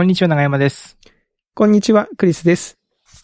[0.00, 0.96] こんにちは、長山です。
[1.52, 2.78] こんにちは、クリスです。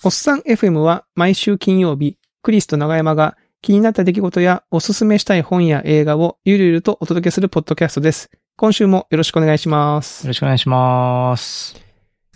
[0.05, 8.31] おっさん FM は毎週金曜日、クリスと長山が気になった出来事やおすすめしたい本や映画をゆるゆるとお届けするポッドキャストです。
[8.59, 10.29] 今週もよろしくお願いしますよ。
[10.29, 11.83] ろしくお願いします。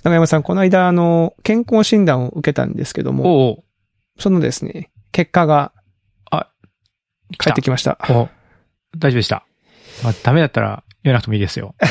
[0.04, 3.64] 長山さん、この間、あの、健康診断を受けたんですけども、
[4.18, 5.74] そのですね、結果が
[6.30, 7.98] 来返ってきました。
[8.08, 8.30] お
[8.96, 9.44] 大丈夫でした。
[10.02, 11.74] まあ、ダメだったら言わなくてもいいですよ。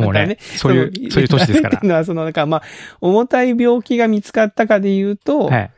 [0.04, 1.86] もうねね、そういう、そういう年ですから って。
[1.86, 2.62] いうのは、その、なんか、まあ、
[3.00, 5.70] 重たい病気が見つかったかで言うと、はい。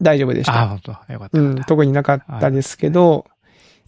[0.00, 0.54] 大丈夫でした。
[0.54, 1.38] ああ、本当よかった。
[1.38, 3.26] うん、特になかったですけど、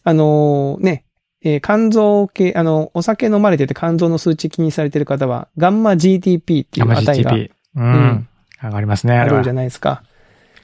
[0.04, 1.04] あのね、
[1.42, 7.50] えー肝臓系、あの、お酒飲まれてて肝臓の数値気にされてる方は、ガンマ GTP っていうガンマ値が GTP。
[7.76, 8.28] ううんん。
[8.62, 10.02] 上がりますね、あるじゃないですか。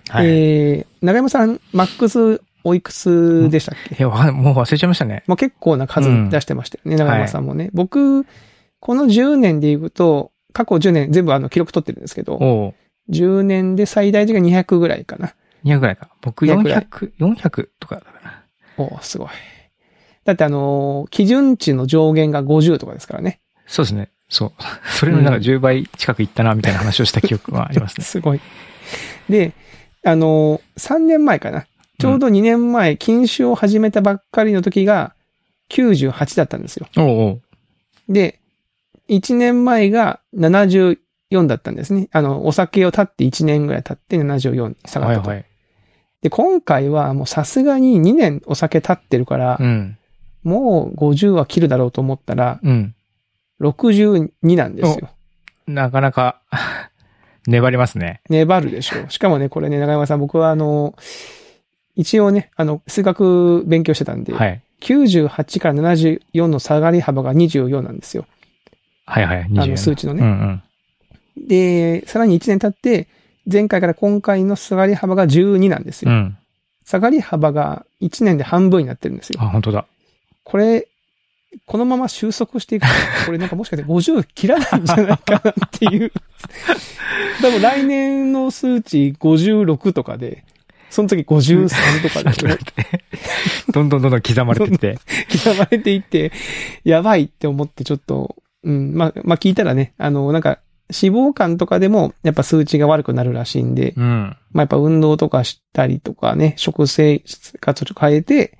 [0.08, 0.26] はい。
[0.26, 5.22] えー、長山さん、マックスおいくつでしたっけ、いや、もう忘れちゃいましたね。
[5.26, 7.70] もう結構な数うん出してましたよね、長山さんもね。
[7.72, 8.26] 僕、
[8.80, 12.74] この10年で言うと、過去10年全部あの記録取ってるんですけど、おう
[13.12, 15.34] 10年で最大値が200ぐらいかな。
[15.64, 16.08] 200ぐらいか。
[16.22, 18.44] 僕200ぐらい400、400とかだな。
[18.76, 19.28] おーすごい。
[20.24, 23.40] だってあのー基準値の上限が50とかですからね。
[23.66, 24.10] そうですね。
[24.28, 24.52] そう。
[24.90, 28.04] それのなんか10倍近くいったな、みたいな話をした記憶はありますね。
[28.06, 28.40] すごい。
[29.28, 29.52] で、
[30.04, 31.66] あの、3年前かな。
[31.98, 35.14] ちょうど2年前、禁酒を始めたばっかりの時が
[35.68, 36.86] 98だったんですよ。
[36.96, 37.42] おうおう
[38.08, 38.39] で、
[39.10, 40.96] 1年前が74
[41.46, 42.08] だったんですね。
[42.12, 45.28] あの、お酒を立って1年ぐらい経って74に下がったと。
[45.28, 45.46] はいはい。
[46.22, 49.98] で、今回はもうさすがに2年お酒立ってるから、うん。
[50.42, 52.94] もう50は切るだろうと思ったら、うん。
[53.60, 55.10] 62なんですよ。
[55.66, 56.40] なかなか、
[57.46, 58.20] 粘りますね。
[58.28, 59.10] 粘るでしょう。
[59.10, 60.94] しかもね、これね、長山さん、僕はあの、
[61.96, 64.62] 一応ね、あの、数学勉強してたんで、はい。
[64.80, 68.26] 98から74の下がり幅が24なんですよ。
[69.10, 69.38] はいはい。
[69.40, 70.28] あ20の、数値のうんうね。
[70.28, 70.62] ん。
[71.48, 73.08] で、さらに1年経って、
[73.50, 76.10] 前回から今回の下がり幅が12なんですよ。
[76.10, 76.36] うん。
[76.84, 79.40] 下がり幅が1年で半分になってるんですよ。
[79.42, 79.86] あ、本当だ。
[80.44, 80.86] これ、
[81.66, 82.92] このまま収束していくと、
[83.26, 86.12] これなんかもしかして50切らないんじゃないかなっていう。
[87.42, 90.44] 多分来年の数値56とかで、
[90.90, 92.58] その時53とかで、
[93.72, 94.98] どんどんどんどん刻まれてって。
[95.32, 96.32] 刻まれていって、
[96.84, 100.60] やばいって思ってちょっと、うん、まあ、まあ聞いたらね、あの、なんか、
[100.92, 104.36] 脂肪肝とかでも、やっぱ数値が悪くなるらしいんで、うん。
[104.52, 107.22] まあやっぱ運動とかしたりとかね、食生
[107.60, 108.58] 活を変えて、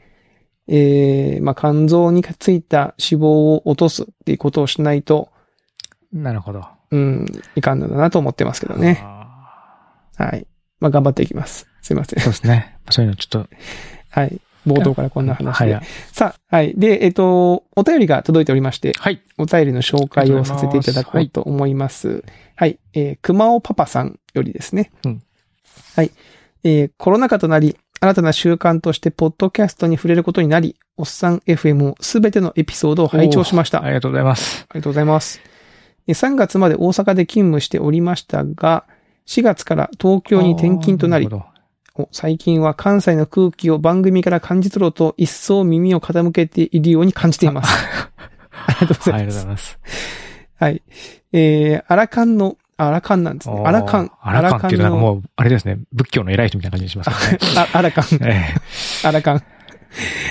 [0.68, 5.28] えー、まあ肝臓についた脂肪を落とすっていうことをしないと、
[6.12, 6.64] なるほど。
[6.92, 9.00] うん、いかんのだなと思ってますけどね。
[9.02, 9.20] あ
[10.16, 10.46] はい。
[10.80, 11.66] まあ頑張っていきます。
[11.82, 12.22] すいませんー。
[12.22, 12.78] そうですね。
[12.90, 13.48] そういうのちょっと。
[14.10, 14.40] はい。
[14.66, 15.74] 冒頭からこんな話で。
[15.74, 15.84] はい。
[16.12, 16.74] さあ、はい。
[16.76, 19.20] で、えっ、と、お便りが届いておりまして、はい。
[19.38, 22.24] お便りの紹介をさせていただこうと思います。
[22.56, 22.78] はい。
[22.92, 24.92] えー、熊尾パパさんよりですね。
[25.04, 25.22] うん
[25.96, 26.10] はい。
[26.62, 33.82] えー、コロナ禍となり、新たな習慣としてポッドキャストに触れることになり、おっさん FM すべてのエピソードを拝聴しました。
[33.84, 34.66] ありがとうございます。
[34.68, 35.40] ありがとうございます。
[35.44, 35.50] えー
[36.14, 38.84] 3月まで大阪で勤務しておりましたが、
[39.26, 41.28] 4月から東京に転勤となり
[42.12, 47.72] 最近は関西の空気を番組から感じ取ろうと一層耳を傾けているように感じています。
[48.50, 49.46] ありがとうごどありがとうございます。
[49.46, 49.78] ざいます。
[50.60, 50.82] はい。
[51.32, 53.62] えー、アラカンの、あアラカンなんですね。
[53.64, 54.10] アラカン。
[54.20, 55.78] アラカンっていうの、もう、あれですね。
[55.92, 57.38] 仏教の偉い人みたいな感じにしますよね。
[57.56, 58.04] あアラカン。
[58.22, 58.54] え
[59.04, 59.42] アラカン。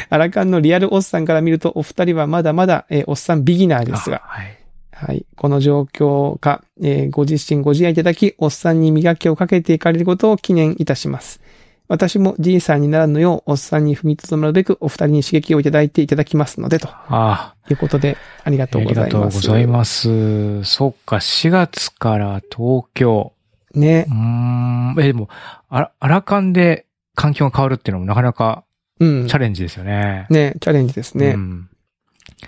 [0.10, 4.58] アラカンのリアルおっさんから見ると、お二人はまだまだ、えーおっさんビギナーえですが、はい。
[4.92, 5.26] はい。
[5.36, 11.42] この状況か、えーご自身ご自愛いただき、おっさんに磨きをかけていかれることを記念いたします。
[11.90, 20.08] 私もじいさんにならぬよう、おっさんに踏みとどまるべく、お二人に刺激をいただいていただきますので、とあいうことで、ありがあ、とうありがとうごございます。
[20.08, 20.14] ざい
[20.62, 20.64] ます。
[20.66, 23.34] そっか、4月から東京。
[23.74, 24.12] ねう。
[24.12, 24.96] ーん。
[25.00, 25.30] え、でも、
[25.68, 26.86] あら、アラカンで
[27.16, 28.64] 環境が変わるっていうのもなかなか
[29.00, 29.36] うんチ。
[29.36, 30.28] ャレンジですよね。
[30.30, 31.30] ね、チャレンジですね。
[31.30, 31.70] うん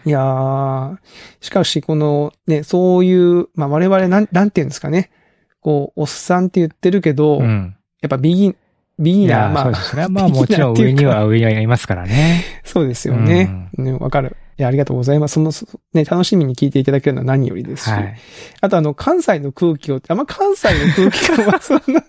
[0.05, 0.97] いやー、
[1.41, 5.11] しかし、この、ね、そういう、まあ、我々なん、なんていうんですかね。
[5.59, 7.75] こう、おっさんって言ってるけど、うん。
[8.01, 8.55] やっぱビギ、
[9.01, 10.07] ビギナー、まあそうで、すね。
[10.09, 12.43] まあもちろん上には上にはいますからね。
[12.63, 13.69] そうですよね。
[13.77, 14.37] ね、わかる。
[14.57, 15.33] いや、ありがとうございます。
[15.33, 17.89] その、そね、楽しみに聞いていただけるのは何よりですし。
[17.89, 18.15] はい。
[18.61, 22.03] あと、あの、関西の空気を、あんま関西の空気感はそんな、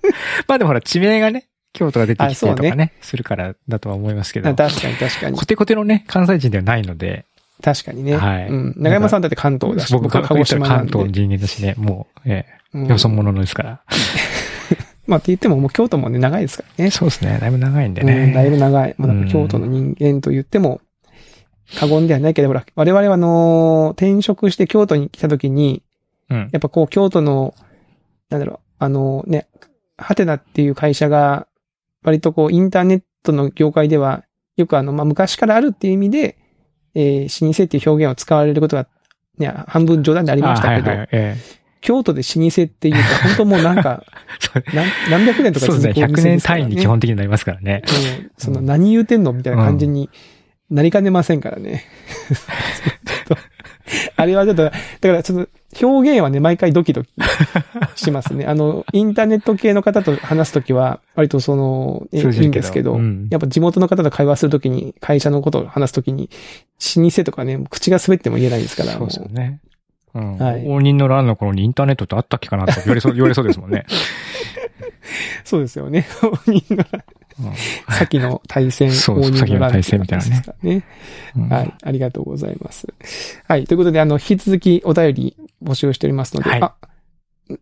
[0.47, 4.55] まあでもほら、地名がね、京都が出てきてとかね、するからだとは思いますけど。
[4.55, 5.47] 確かに確かにコ。
[5.47, 7.25] テコテのね、関西人ではないので、
[7.63, 8.17] 確かにね。
[8.17, 8.75] はいうん。
[8.77, 11.11] 長山さんだって関東だし、僕がは鹿児島なん関東。
[11.11, 13.81] 人間だしね、もう、えうんえ、よそ者ですから。
[15.13, 16.91] まあ、って言ってももう京都もね、長いですからね。
[16.91, 17.39] そうですね。
[17.39, 18.33] だいぶ長いんでうん、ね。
[18.33, 18.95] だいぶ長い。
[18.97, 20.81] もうなんか京都の人間と言っても、
[21.79, 25.83] 過言ではないけど、ほら、我々はあのー転職して京都に来た時に、
[26.31, 26.49] うん。
[26.51, 27.55] やっぱこう、京都の、
[28.31, 29.49] なんだろう、あのね、
[29.99, 31.47] ハテナっていう会社が、
[32.03, 34.25] 割とこう、インターネットの業界では、
[34.57, 36.39] よくあの、まあ、昔からあるっていう意味で、
[36.95, 38.87] えー、老舗っていう表現を使われることが、
[39.37, 41.09] ね、半分冗談でありましたけど、あはいはい。
[41.13, 41.37] え
[41.83, 44.05] 京都で老舗っていうと、本当もうなんか、
[44.73, 46.07] 何何百年とかそうですね。
[46.07, 47.83] 100続くお店年ですからね単位に基本的になりますからね。
[48.19, 50.09] うんその何言うてんのみたいな感じに
[50.71, 51.85] なりかねませんからね。
[53.29, 53.43] ちょっと
[54.17, 57.11] あれはちょっと、だからちょっと表現はね、毎回ドキドキ
[57.97, 58.47] しますね。
[58.47, 66.31] あの、インターネット系の方と話すときは、割とその、えいいんですけど、うんやっぱ地元の方と会話するときに、会社のことを話すときに、
[66.97, 69.61] 老舗とかね、口が滑っても言えないですから、そうですよね。
[70.15, 70.39] うん。
[70.39, 73.85] はい応仁の乱の頃にインターネットってあったっけかなって言われそう、 言われそうですもんね。
[75.45, 76.07] そうですよね。
[76.47, 76.87] みんな、
[77.41, 77.53] うん
[77.95, 80.85] 先の対戦、そう先の対戦みたいなねね。
[81.37, 81.75] うんはい。
[81.83, 82.87] ありがとうございます。
[83.49, 83.65] はい。
[83.65, 86.75] ということで、あの、引き続きお便り募集しておりますので、はいあ、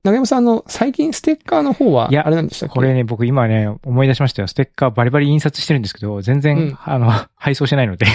[0.04, 2.74] 長山さん、あの、最近ステッカーの方は、いやあれなんでしたっけ？
[2.74, 4.48] これね、僕今ね、思い出しましたよ。
[4.48, 8.06] ステッカーバリバリ印刷してるんですけど、全然、うんあの、 配送してないので、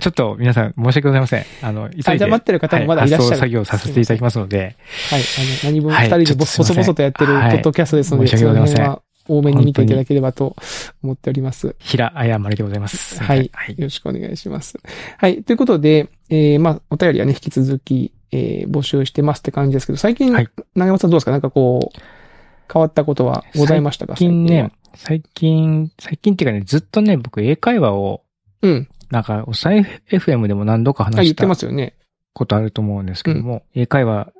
[0.00, 1.44] ちょっと皆さん申し訳ございません。
[1.62, 2.26] あの、急いで。
[2.26, 4.58] 待ってる方もまだいらっしゃるは発送作業させていただきますので、
[5.10, 5.20] はい。
[5.20, 10.56] あの、何分はい二人でぼちょっとやってるポはいッドキャストですので、申し訳ございません多めに見ていただければと
[11.02, 11.74] 思っております。
[11.78, 13.22] 平謝りでございます。
[13.22, 13.84] はいはいよ。
[13.84, 14.78] ろしくお願いします。
[15.18, 15.42] はい。
[15.42, 21.30] ということで、えー、まあ、お便りはね、引き続き、えー、募集してますって感じですけど、最近、はい長山さんどうですか？
[21.32, 22.00] なんかこう、
[22.72, 24.16] 変わったことはございましたか？
[24.16, 28.22] 最近はね、最近、最近っていうかね、ずっとね、僕英会話を、
[28.62, 28.88] うん。
[29.10, 31.94] なんか、おさえ FM でも何度かあ、言っ話してたますよね。
[32.32, 34.32] ことあると思うんですけども、英会話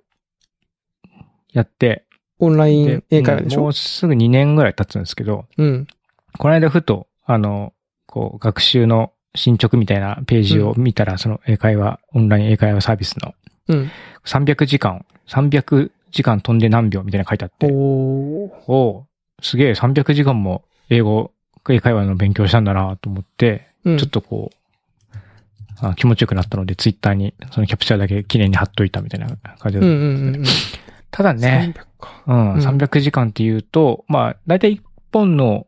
[1.52, 2.05] やって、
[2.38, 3.62] オンライン英会話でしょ？
[3.62, 5.86] もうすぐ2年ぐらい経つんですけど、うん。
[6.38, 7.72] この間ふと、あの、
[8.06, 13.34] こう、学習の進捗みたいなページを見たら、その英会話、オンライン英会話サービスの
[13.68, 13.90] うん。
[14.24, 18.50] 300時間、300時間飛んで何秒みたいなの書いてあって、おー。
[18.66, 21.32] おうすげえ300時間も英語、
[21.68, 23.98] 英会話の勉強したんだなと思って、うん。
[23.98, 24.56] ちょっとこう、
[25.80, 30.44] あ気持ちよくなったので、ツイッターにそのキャプチャーだけ記念に貼っといたみたいな感じだったうんうんうんうん。
[31.16, 32.22] ただね、300か。
[32.26, 34.80] うん、うん300時間っていうと、まあ、だいたい1
[35.12, 35.66] 本の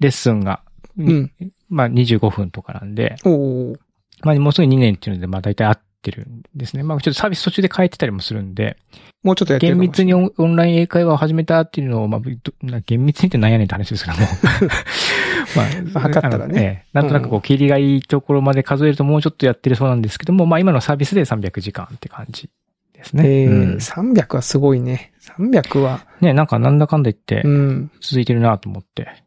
[0.00, 0.62] レッスンが、
[0.96, 1.32] うん。
[1.68, 3.16] まあ25分とかなんで。
[4.22, 6.82] まあもうすぐ2年っていうので、まあ大体合ってるんですね。
[6.82, 8.78] まあちょっとサービス途中で変えてたりもするんで、
[9.22, 14.22] もうちょっとやってる厳密にオンライン英会話を始めたっていうのを、まあ、厳密にってなんやねんって話ですけども。
[15.92, 22.48] まあ、測ったらねなんとなくこう、切りがいいところまで数えるともうちょっとやってるそうなんですけども、まあ今のサービスで300時間って感じ
[23.06, 23.42] ですね。
[23.42, 25.12] えうんー、300はすごいね。
[25.38, 27.90] 300は、ね、なんかなんだかんだ言ってうん。
[28.00, 29.24] 続いてるなと思って。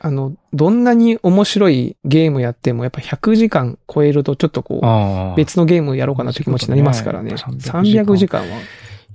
[0.00, 5.36] あの、どんなに面白いゲームやっても、やっぱ100時間超えるとちょっとこう。
[5.36, 7.30] 別のゲームやろうかなって気持ちになりますからね。
[7.30, 8.46] ね300時間は。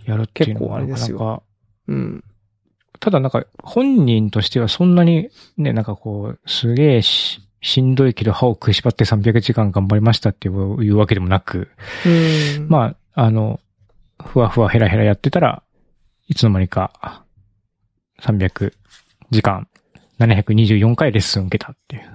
[0.06, 1.44] やるっていうのは結構あれですよ
[1.88, 2.24] うん。
[3.00, 11.70] ただなんか、本人としてはそんなにね、なんかこう、すげえし、しんどいけど歯を食いしばって300時間頑張りましたっていうわけでもなく、
[12.06, 12.68] うん。
[12.68, 13.60] まあ、あの、
[14.24, 15.64] ふわふわヘラヘラやってたら、
[16.28, 17.24] いつの間にか、
[18.22, 18.74] 300
[19.32, 19.68] 時間、
[20.20, 22.10] 724回レッスン受けたっていううん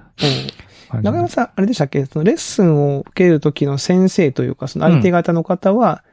[0.89, 1.05] 感じ。
[1.05, 2.05] 長山さん、あれでしたっけ？
[2.05, 6.03] そのレッスンを受けるときの先生というか、その相手方の方は、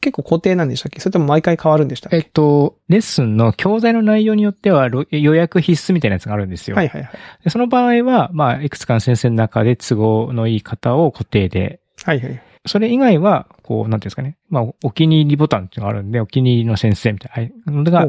[0.00, 0.98] 結構固定なんでしたっけ？
[1.00, 2.16] それとも毎回変わるんでしたっけ？
[2.16, 6.76] えっと、レッスンの教材の内容によってはろ予約必須みたいなやつがあるんですよ。
[6.76, 7.12] はいはいはい。
[7.44, 12.42] でその場合は、まあ、いくつかの先生の中で都合のいい方を固定で、はいはい。
[12.66, 14.36] それ以外は、こう、なんていうんですかね。
[14.48, 18.06] まあ、お気に入りボタンっていうのがあるんで、お気に入りの先生みたいなのが。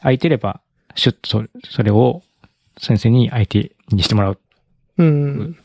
[0.00, 0.60] 空いてれば、
[0.94, 2.22] シュッとそれを
[2.78, 4.38] 先生に相手にしてもらう。
[4.98, 5.56] うん。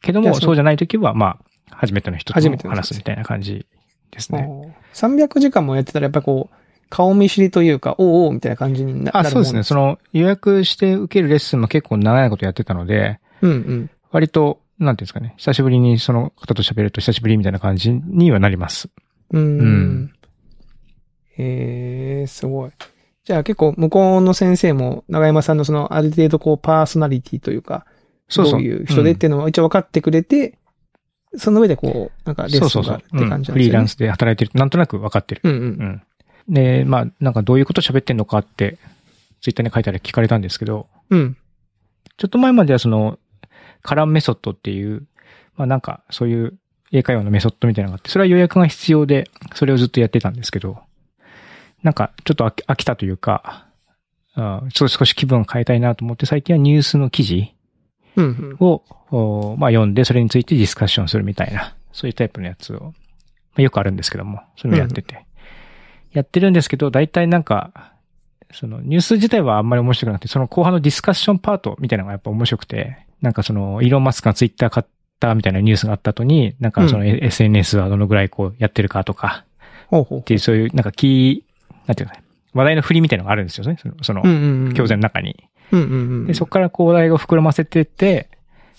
[0.00, 1.38] けども、そうじゃないときは、ま
[1.70, 3.66] あ、初めての人と初めての人話すみたいな感じ
[4.10, 4.48] ですね。
[4.94, 6.56] 300時間もやってたらやっぱこう、
[6.88, 9.62] 顔見知りというか、おうおうみたいな感じになるそうですね。
[9.62, 9.82] その。
[9.82, 13.90] の予約して受けるレッスンも結構長いことやってたので、うんうん。
[14.10, 15.34] 割と、なんていうんですかね。
[15.36, 18.88] 久しぶりにその方と喋ると久しぶりみたいな感じにはなります。
[19.30, 19.58] うん。
[19.58, 20.12] うん
[21.38, 22.70] へえ、すごい。
[23.24, 27.86] じゃあ結構向こうの先生も長山さんのそのある程度こうパーソナリティというか、
[28.28, 28.52] そうそう。
[28.52, 30.58] どういう人でっていうのを一応分かってくれて、
[31.36, 33.54] その上でこう、なんかレッスンがあるって感じなんですよね。
[33.54, 35.40] うんフリーランスで働いてるとなんとなく分かってる。
[35.44, 35.58] うんうん。
[35.58, 36.02] うん。
[36.48, 38.78] で、まあ、なんかどういうこと喋ってんのかって、
[39.40, 41.36] ツイッターに書いたら聞かれたんですけど、うん。
[42.16, 43.18] ちょっと前まではその、
[43.82, 45.06] カランメソッドっていう、
[45.56, 46.58] まあなんかそういう
[46.92, 50.78] 英会話のメソッドみたいなのがあって、それは予約が必要で、それをずっとやってたんですけど、
[51.82, 53.66] なんかちょっと飽きたというか、
[54.34, 57.54] あちょっと少し気分を変えたいなと思って、最近はニュースの記事
[58.16, 59.58] うんうん。
[59.58, 62.92] まあ読んで、それについてディスカッションするみたいな、そういうタイプのやつを、ま
[63.58, 65.26] あ、よくあるんですけども、そういうのやってて。
[66.12, 67.92] やってるんですけど、大体なんか、
[68.52, 74.86] そのニュース自体はあんまり面白くなくて、その後半のディスカッションパートみたいなのがやっぱ面白くて、なんかその、イーロン・マスクがツイッター買っ
[75.20, 79.44] たみたいなニュースがあった後に、なんかその SNS はどのぐらいこうやってるかとか、
[79.96, 82.14] っていうそういうなんかキー、なんていうの
[82.54, 83.78] 話題の振りみたいなのがあるんですよね。
[84.02, 84.22] その。
[84.74, 85.48] 教材の中に。
[86.26, 88.28] で、そこからこう話題を膨らませてって、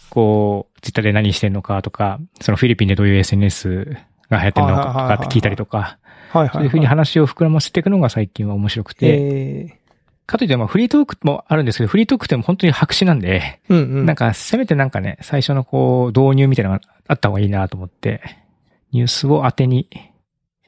[0.10, 3.98] こう、ツイッターで何してんのかとか、そのフィリピンでどういう SNS
[4.30, 5.98] が流行ってるのかとかって聞いたりとか。
[6.34, 9.78] そういうふうに話を膨らませていくのが最近は面白くて、え
[10.26, 14.06] かといってまあフリートークもあるんですけど、フリートークっても本当に白紙なんで、ー、うんうん。
[14.06, 18.22] なんかせめてなんかね、最初のこう導入みたいなのがあった方がいいなと思って、
[18.92, 19.90] ニュースを当てに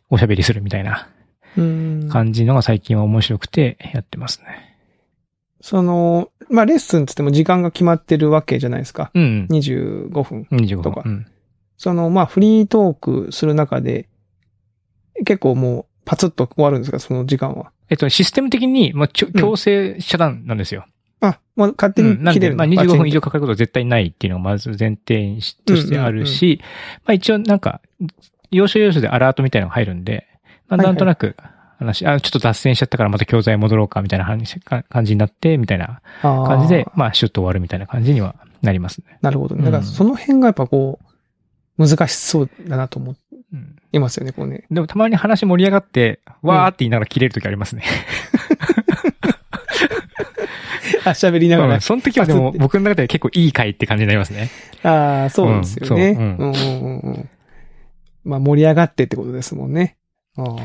[0.09, 1.09] おしゃべりするみたいな
[1.57, 2.09] うん。
[2.09, 4.77] 感じのが最近は面白くてやってますね。
[5.61, 9.09] その、まあ、レッスンつっても時間が決まってるわけじゃないですか。
[9.13, 9.47] うん。
[9.49, 10.47] 25分。
[10.51, 11.11] 25とか分。
[11.11, 11.27] うん。
[11.77, 14.07] その、まあ、フリートークする中で、
[15.25, 17.71] 結構もう、パツッと終わるんですか、その時間は？
[17.89, 20.85] えっと、システム的に、まあ、強制遮断なんですよ。
[21.21, 22.23] あ、まあ、勝手にうん。
[22.23, 23.25] なんで、切れるまあ、25分以上か。
[23.25, 26.61] かかることは絶対ないっていうのがまず前提としてあるし、
[27.05, 27.81] まあ一応なんか、
[28.51, 30.27] 要所要所でアラートみたいなのが入るんで、
[30.67, 31.35] まあはいはいなんとなく
[31.79, 39.17] 話、あ、ちょっと脱線しちゃったからまた教材戻ろうかみたいな感じになって、みたいな感じで、まあシュッと終わるみたいな感じにはなりますね。
[39.21, 39.59] なるほどね。
[39.59, 41.05] うんだから、その辺がやっぱこう、
[41.77, 43.17] 難しそうだなと思うん
[43.91, 44.65] いますよね、こうね。
[44.71, 47.83] でもたまに話盛り上がって、わーって言いながら切れるときありますね。
[51.05, 51.81] あ、喋りながらうん。
[51.81, 54.49] その時はでも僕の中では結構いい回って感じになりますね。
[54.83, 56.11] ああ、そうですよね。
[56.11, 57.29] ううんんうんうんうん。
[58.23, 59.97] まあ、盛り上がってってことですもんね。
[60.37, 60.55] ああ。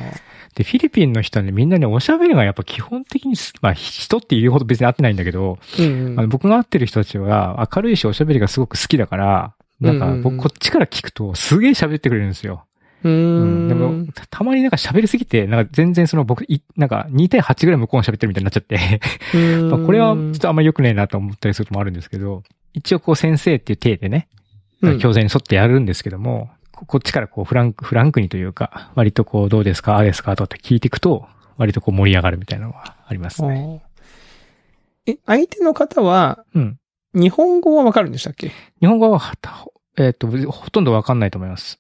[0.55, 12.65] で、フィリピンの人はね、みんなね、おしゃべりがやっぱ基本的にす、まあ人っていうほど別に会ってないんだけど、うんうんあの僕が会ってる人たちは明るいしおしゃべりがすごく好きだから、なんか僕こっちから聞くとすげえ喋ってくれるんですよ。
[13.03, 13.15] うーう
[13.45, 13.69] んん。
[13.69, 19.01] でも、たたまになんか喋りすぎて、なんか全然その僕、いなんか2対8ぐらい向こうが喋ってるみたいになっちゃって、
[19.35, 22.43] うーん、 まあこれはちょっとあんま良くねえなと思ったりすることもあるんですけど、
[22.73, 24.29] 一応こう先生っていう体でね、
[24.83, 31.27] うん教材に沿ってやるんですけども、ここっちからこうフランク、フランクにというか、割とこうどうですか、ああですかとかって聞いていくと、
[31.59, 33.83] 割とこう盛り上がるみたいなのはありますね。
[35.07, 36.79] え、相手の方は、うん。
[37.13, 38.53] 日本語はわかるんでしたっけ？
[38.81, 39.21] 日本語は、
[39.99, 41.79] えっ、と、ほとんどわかんないと思います。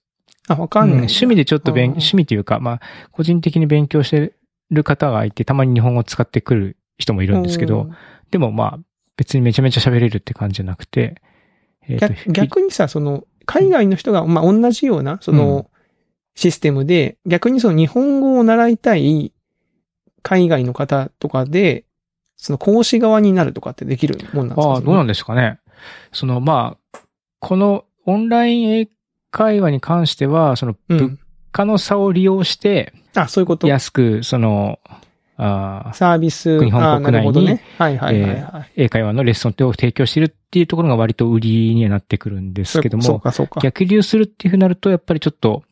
[0.52, 0.99] あ、わかんない、うん。
[1.04, 2.80] 趣味でちょっと勉、趣味というか、まあ、
[3.12, 4.35] 個人的に勉強して
[4.71, 7.88] る方がいて、たまに日本語を使ってくる人もいるんですけど、
[8.30, 8.78] でもまあ、
[9.16, 11.21] 別にめちゃめちゃ喋れるって感じじゃなくて、
[11.88, 15.71] え逆逆にさ、その、海外の人が、まあ、同じような、その、
[16.35, 19.33] システムで、逆にその日本語を習いたい
[20.23, 21.85] 海外の方とかで、
[22.37, 24.73] その講師側になるとかってできるもんなんですか？
[24.75, 25.59] ああ、どうなんでですかね。
[26.12, 26.99] その、まあ、
[27.40, 28.88] このオンライン英
[29.30, 31.18] 会話に関しては、その物
[31.52, 33.66] 価の差を利用して、あ、そういうこと？
[33.66, 34.78] 安く、その、
[35.37, 36.62] あーサービス？
[36.62, 37.64] 日本国内にね。
[37.78, 38.72] はいはいはいはい。
[38.76, 43.22] 英会話のレッスンを提供しているっていうところが割と売りにはなってくるんですけども。
[43.62, 45.62] 逆流するっていうふうになると、やっぱりちょっと、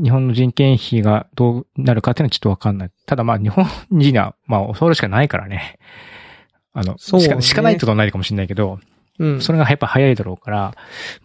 [0.00, 2.90] 日本の人件費がどうなるかっていうのはちょっとわかんない。
[3.04, 5.78] ただまあ日本人は、まあ教わるしかないからね。
[6.72, 8.78] あの、そうねしか、しかないってことはないかもしれないけど、
[9.22, 9.40] うん。
[9.40, 10.74] それがやっぱ早いだろうから、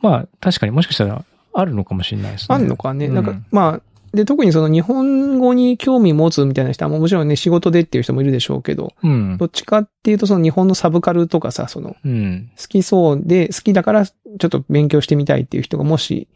[0.01, 2.55] まあ確かにもしかしたらあるのかもしれないですね。
[2.55, 3.07] あんのかね。
[3.07, 3.81] うんなんか、まあ、
[4.13, 9.45] で、特にその日本語に興味持つみたいな人は、ももちろんね、仕事でっていう人もいるでしょうけど、うんど。
[9.45, 12.49] っちかっていうとその日本のサブカルとかさ、その、うん。
[12.57, 16.27] 好きそうで、好きだからちょっと勉強してみたいっていう人がもし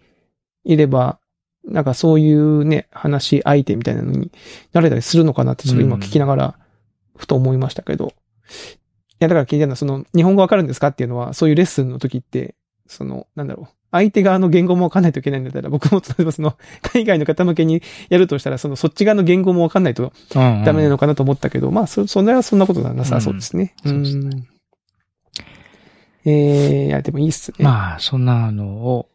[0.66, 1.20] いれば、
[1.64, 4.32] なんかそういうね、話相手みたいなのに
[4.74, 6.58] なれたりするのかなってちょっと今聞きながら、
[7.16, 8.14] ふと思いましたけど。
[9.22, 12.56] いや、だから聞いたのは、その、日本語わかるんですかっていうのは、そういうレッスンの時って、
[12.88, 13.76] その、なんだろう。
[13.92, 23.76] 相手側の言語もわかんないといけないんだったら、僕も例えばその、海外の方向けにやるとしたら、その、そっち側の言語もわかんないとうんダメなのかなと思ったけど、まあ、そ、そんな、そんなことなさそうですね。
[23.86, 24.48] うんそうですん
[26.26, 27.58] えー、いや、でもいいっすね。
[27.60, 29.10] まあ、そんなのを、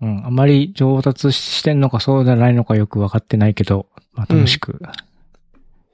[0.00, 4.80] うん、あまり上達してんのかそうじゃないのかよくわかってないけど、まあ楽しく、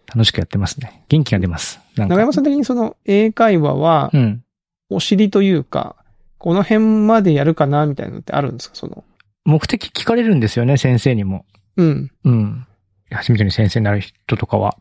[0.07, 1.05] 楽しくやってますね。
[1.09, 1.81] 元気が出ます。
[1.97, 4.45] なんか長山さん的にその英会話はう、ん。
[4.91, 5.97] お尻というか、
[6.39, 8.75] この辺までやるかなみたいなのってあるんですか？
[8.77, 9.03] その。
[9.47, 11.47] 目的聞かれるんですよね、先生にも。
[11.77, 12.11] うん。
[12.25, 12.67] うん。
[13.11, 14.77] 初めてに先生になる人とかは。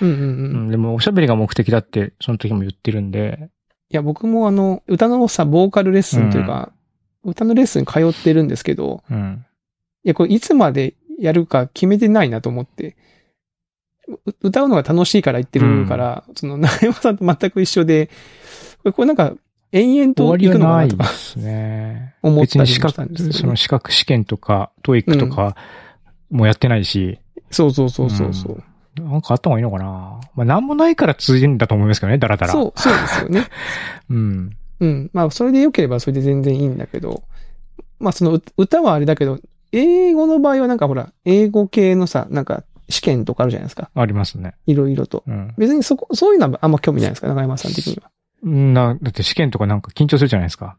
[0.00, 0.66] うんうんううん。
[0.68, 3.50] ん、でも、おしゃべりが目的だって、その時も言ってるんで、
[3.90, 6.72] いや、僕もあの、歌のさ、ボーカルレッスンというか、
[7.22, 9.44] 歌のレッスン通ってるんですけど、うん。
[10.02, 12.94] いや、これいつまでやるか決めてないなと思って、う
[14.42, 18.08] 歌うのが楽しいから言ってるから、その、長山さんと全く一緒で、
[18.78, 19.34] これ、これなんか、
[19.72, 22.14] 延々と行くのかはなとかですね。
[22.22, 25.56] 思ったりも別に資したんです格、けど、その資格試験とか、トイックとか
[26.30, 27.18] もやってないし、
[27.50, 28.62] そうそうそうそうそう。
[29.00, 32.52] なんかあった方がいいのかなまあ、なんもないから通じるんだと思いますけどね、だらだら。
[32.52, 33.46] そう、そうですよね。
[34.10, 34.56] うん。
[34.80, 35.10] うん。
[35.12, 37.24] まあ、それで良ければそれで全然いいんだけど、
[37.98, 39.38] まあ、そのう歌はあれだけど、
[39.72, 43.90] 英語の場合はなんかほら、英語系のさ、なんか試験とかあるじゃないですか。
[43.94, 44.54] ありますね。
[44.66, 45.24] いろいろと。
[45.26, 45.54] うん。
[45.58, 47.28] 別にそこ、そういうのはあんま興味ないですか？
[47.28, 48.10] 中山さん的には。
[48.42, 50.76] な、だって試験とかなんか緊張するじゃないですか。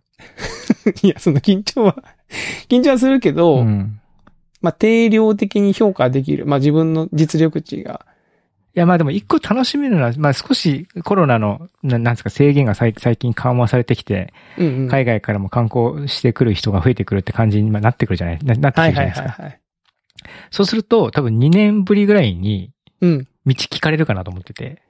[1.04, 1.96] いや、その緊張は、
[2.70, 4.00] 緊張はするけど、うん。
[4.62, 6.46] まあ、定量的に評価できる。
[6.46, 8.06] まあ、自分の実力値が。
[8.76, 14.88] いや、まあでも一個楽しめるのは、まあ少しコロナの、ななんですか、制限が最最近緩和されてきて、うんうん。
[14.90, 19.28] 海外からも観光してくる人が増えてくるって感じに今なってくるじゃない、ななってくはいるじゃないですか。
[19.30, 19.60] はいはいはい。
[20.52, 23.28] そうすると、多分2年ぶりぐらいにうん。
[23.46, 24.82] 道聞かれるかなと思ってて、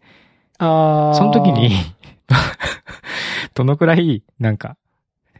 [0.57, 1.15] ああ。
[1.15, 1.71] その時に、
[3.53, 4.77] どのくらい、なんか、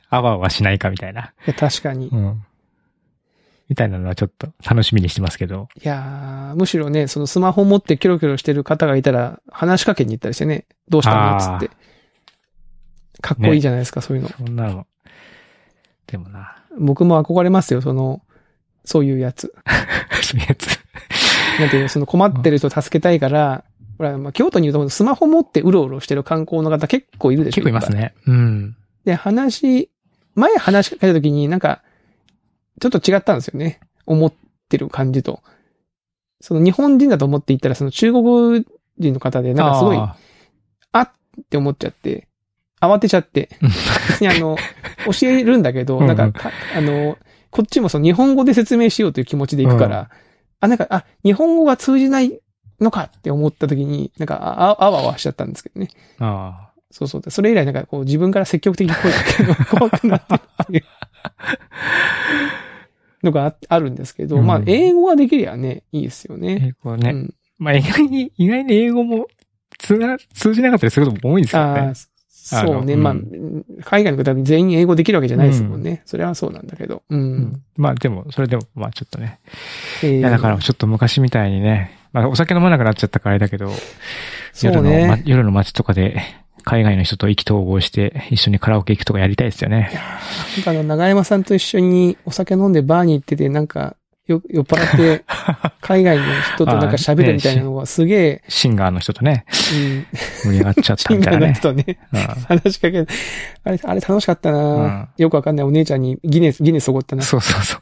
[0.09, 1.33] あわあわしないかみたいな。
[1.45, 2.07] いや、確かに。
[2.07, 2.43] いうん。
[3.69, 5.69] みたいなのはちょっと楽しみにしてますけど。
[5.81, 11.75] やーむしろね、そのスマホ持ってキョロキョロしてる方がいたら、話しかけに行ったりしてね、どうしたのつって。
[13.21, 14.29] かっこいいじゃないですか、そういうの。
[14.29, 14.85] そんなの。
[16.05, 18.21] でもな、僕も憧れますよ、その、
[18.85, 19.53] そういうやつ。
[20.23, 20.67] そういうやつ。
[21.59, 23.63] なんていうの、その困ってる人を助けたいから、
[23.97, 27.91] ほら、まあ、京都にいるとスマホ持ってうろうろしてる観光の方結構いるでしょ結構います。
[27.91, 28.13] ね。
[28.27, 28.75] うん。
[29.05, 29.89] で、話、
[30.35, 31.81] 前話しかけた時になんか、
[32.81, 33.79] ちょっと違ったんですよね。
[34.05, 34.33] 思っ
[34.69, 35.41] てる感じと。
[36.41, 38.65] その日本人だと思っていったら、その中国
[38.99, 40.15] 人の方で、なんかすごい、あ
[40.91, 41.11] あっ
[41.49, 42.27] て思っちゃって、
[42.81, 43.49] 慌てちゃって、
[44.09, 44.57] 別にあの、
[45.05, 47.17] 教えるんだけど、うんなんかか、あの、
[47.55, 50.09] こっちもその日本語で説明しようという気持ちで行くから、
[50.59, 52.37] あ、なんか、あ、日本語が通じない
[52.81, 55.87] のかって思った時に、なんか、あ、ああわあわしちゃったんですけどね。
[56.19, 57.31] ああそうそう。
[57.31, 60.83] それ以来なんかこう自分から積極的に声かけが怖くなってるっていう
[63.23, 66.73] のがああるんですけど、うんまあ、英語ができりゃね、いいですよね。
[66.83, 67.11] 英語ね。
[67.11, 67.33] うん。
[67.57, 69.27] まあ意外に、意外に英語も
[69.77, 71.93] 通な通じなかったりすることも多いんですけどああね。
[72.47, 72.95] そうね。
[72.95, 76.03] まあうん、海外の方は全員英語できるわけじゃないですもんね。
[76.05, 77.01] それはそうなんだけど。
[77.09, 77.15] う。
[77.15, 77.63] うんん。
[77.75, 79.39] まあでも、それでも、まあちょっとね。
[80.03, 83.71] えーいやだからちょっと昔みたいにね、まあお酒飲まなくなっちゃったからあれだけど、
[84.61, 85.23] 夜の、まね。
[85.25, 86.21] 夜の街とかで
[86.63, 89.89] 海外の人と意気投合して一緒にカラオケ行くとかやりたいですよね。
[90.57, 93.95] なんかあの、長山さんと一緒にお酒飲んでバーに行ってて、なんか、よ、
[94.27, 95.23] 酔っ払って、
[95.81, 96.23] 海外の
[96.55, 100.05] 人となんか喋るみたいなのがすげえ、シンガーの人とね、うん、
[100.43, 101.73] 盛り上がっちゃったシンガーのみたいなね。
[101.73, 103.05] 人ね、うん話しかけ、
[103.63, 107.21] あれ、あれ楽しかったな、うんよくわかんないお姉ちゃんにギネス、ギネスおごったな。
[107.21, 107.81] そうそうそう。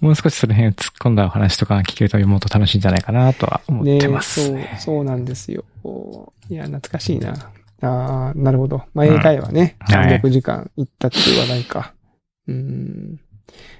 [0.00, 4.46] もう少しその辺を突っ込んだお話とか聞けるともっと楽しいんじゃないかなとは思ってます。
[4.46, 5.64] そう、そうなんですよ。
[6.48, 7.34] いや、懐かしいな。
[7.80, 8.84] ああ、なるほど。
[8.94, 9.76] まあ、英会話ね。
[9.88, 11.94] うんはい300時間行ったっていう話題か。
[12.46, 13.20] うん。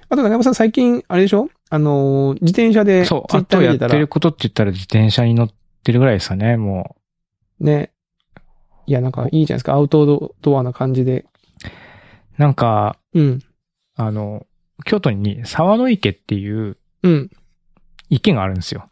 [0.09, 1.49] あと、長山さん最近、あれでしょ？
[1.69, 5.49] あのー、自転車で、そう、あとやってることって言ったら自転車に乗っ
[5.83, 6.95] てるぐらいですかね、も
[7.59, 7.91] ね。
[8.87, 9.73] いや、なんかいいじゃないですか。
[9.73, 11.25] アウトドアな感じで。
[12.37, 12.41] う。
[12.41, 13.39] なんか、うん。
[13.95, 14.47] あの、
[14.85, 17.29] 京都に沢の池っていううん。
[18.09, 18.89] 池があるんですよ。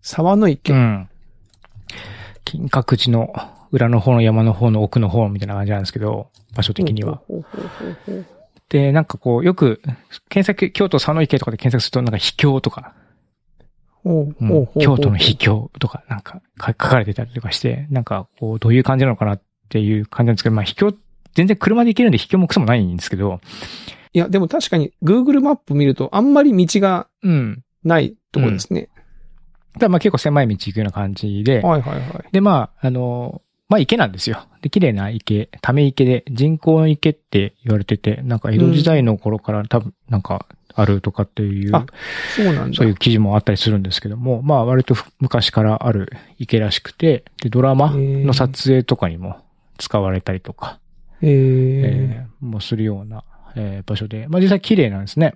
[0.00, 0.72] 沢の池？
[0.72, 1.08] うん。
[2.44, 3.32] 金閣寺の
[3.72, 7.20] 裏の方の山の方の奥の方みたいな感じなんですけど、場所的には。
[8.68, 9.80] で、なんかこう、よく、
[10.28, 12.94] 検索、京都沢の池とかで検索すると、なんか秘境とか、
[14.04, 20.92] 京都の秘境とか、なんかか書かれてたりとかして、なんかこう、どういう感じなのかなっていう感じなんですけど、まあ秘境、
[21.34, 23.40] 全然車で行けるんで秘境もクソもないんですけど、
[24.12, 27.64] いや、でも確かに Google マップ見るとあんまり道がうん。
[27.84, 28.88] ないところですね。
[29.74, 32.32] ただまあ結構狭い道行くような感じで、はいはいはい。
[32.32, 34.46] でまあ、あの、まあ池なんですよ。
[34.64, 41.84] で、綺麗な池、ため池で、人工の池って言われてて、なんか江戸時代の頃から多分、なんか、あるとかっていう、あ
[42.34, 42.74] そうなんだ。
[42.74, 49.36] そういう記事もあったりするんですけども、まあ割と昔からある池らしくて、で、ドラマの撮影とかにも
[49.76, 50.80] 使われたりとか、
[51.20, 53.22] えーえーもするような、
[53.56, 55.34] えー場所で、まあ実際綺麗なんですね。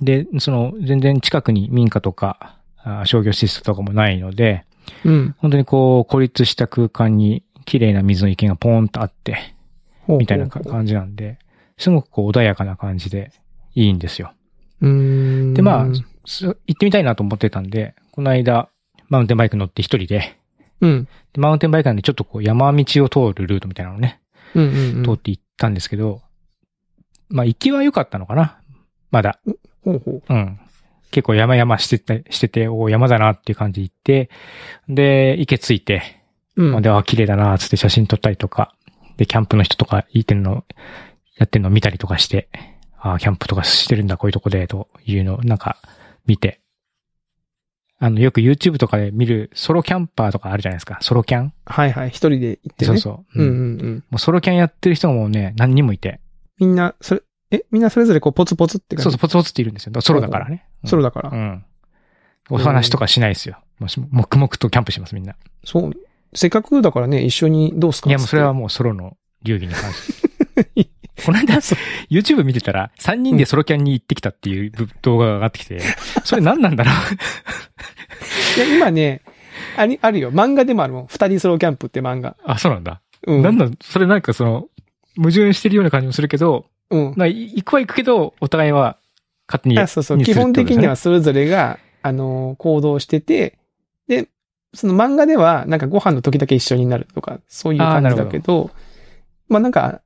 [0.00, 4.64] で、その、全然近くに民家とか、あ商業施設とかもないので、
[5.04, 5.34] うん。
[5.38, 9.54] 本当にこう、孤立した空間に綺麗な水の池がポーンとあって、
[10.08, 11.38] みたいな感じなんで、
[11.78, 13.32] すごくこう穏やかな感じで
[13.74, 14.32] いいんですよ。
[14.80, 15.86] で、まあ、
[16.24, 18.68] す行ってみたいなと思ってたんで、この間、
[19.08, 20.38] マウンテンバイク乗って一人で、
[20.80, 21.08] うん。
[21.32, 24.20] でマウンテンバイクなんでちょっとこう山道を通るルートみたいなのをね、
[24.54, 25.04] うんうんうん。
[25.04, 26.22] 通って行ったんですけど、
[27.28, 28.58] まあ行きは良かったのかな？
[29.10, 29.38] まだ。
[29.84, 30.22] ほうほう。
[30.28, 30.58] うん。
[31.10, 34.30] 結構山々してて、してて、お山だなっていう感じで行って、
[34.88, 36.21] で、池ついて、
[36.56, 36.82] うん。
[36.82, 38.74] で、あ、綺麗だな、つって写真撮ったりとか、
[39.16, 40.64] で、キャンプの人とか、いいてるの、
[41.36, 42.48] やってるのを見たりとかして、
[42.98, 45.78] あキャンプとかしてるんだ、こういうとこで、というのを、なんか、
[46.26, 46.60] 見て、
[47.98, 50.98] あの、よく YouTube とかで見るソロキャンパーとかあるじゃないですか。
[51.02, 52.08] ソロキャン、はいはい。
[52.08, 52.86] 一人で行ってね。
[52.86, 53.40] そうそう。
[53.40, 54.04] うんうんうんうん。
[54.10, 56.20] もうソロキャンやってる人がもうね、何人もいて。
[56.58, 59.04] みんな、それ、え、みんなそれぞれこうポツポツって感じ？
[59.04, 60.00] そうそう、ポツポツっているんですよ。
[60.00, 60.66] ソロだからね。
[60.84, 61.30] ソロだから。
[61.30, 61.64] うん。
[62.50, 63.58] お話とかしないですよ。
[63.78, 65.36] もし黙々とキャンプします、みんな。
[65.64, 65.92] そう。
[66.34, 70.88] せっかくだからね、一緒にどうすかいや、もうそれはもうソロの流儀に関して。
[71.24, 71.56] この間、
[72.10, 75.80] YouTube 見てたら、3人でソロキャンに行ってきたっていう動画が上がってきて、
[76.24, 76.94] それ何なんだろう？
[78.58, 79.20] いや、今ね、
[79.76, 80.32] あり、あるよ。
[80.32, 81.06] 漫画でもあるもん。
[81.06, 82.36] 二人ソロキャンプって漫画。
[82.44, 83.02] あ、そうなんだ。
[83.26, 83.42] うん。
[83.42, 84.66] なんだ、それなんかその、
[85.16, 87.14] 矛盾してるような感じもするけど、うん。
[87.16, 88.96] まあ、い行くは行くけど、お互いは
[89.46, 89.78] 勝手に。
[89.78, 90.18] あそうそう。
[90.22, 93.58] 基本的にはそれぞれが、あのー行動してて、で、
[94.74, 98.70] その漫画では、なんかご飯の時だけ一緒になるとか、そういう感じだけど、
[99.48, 100.00] まあなんか、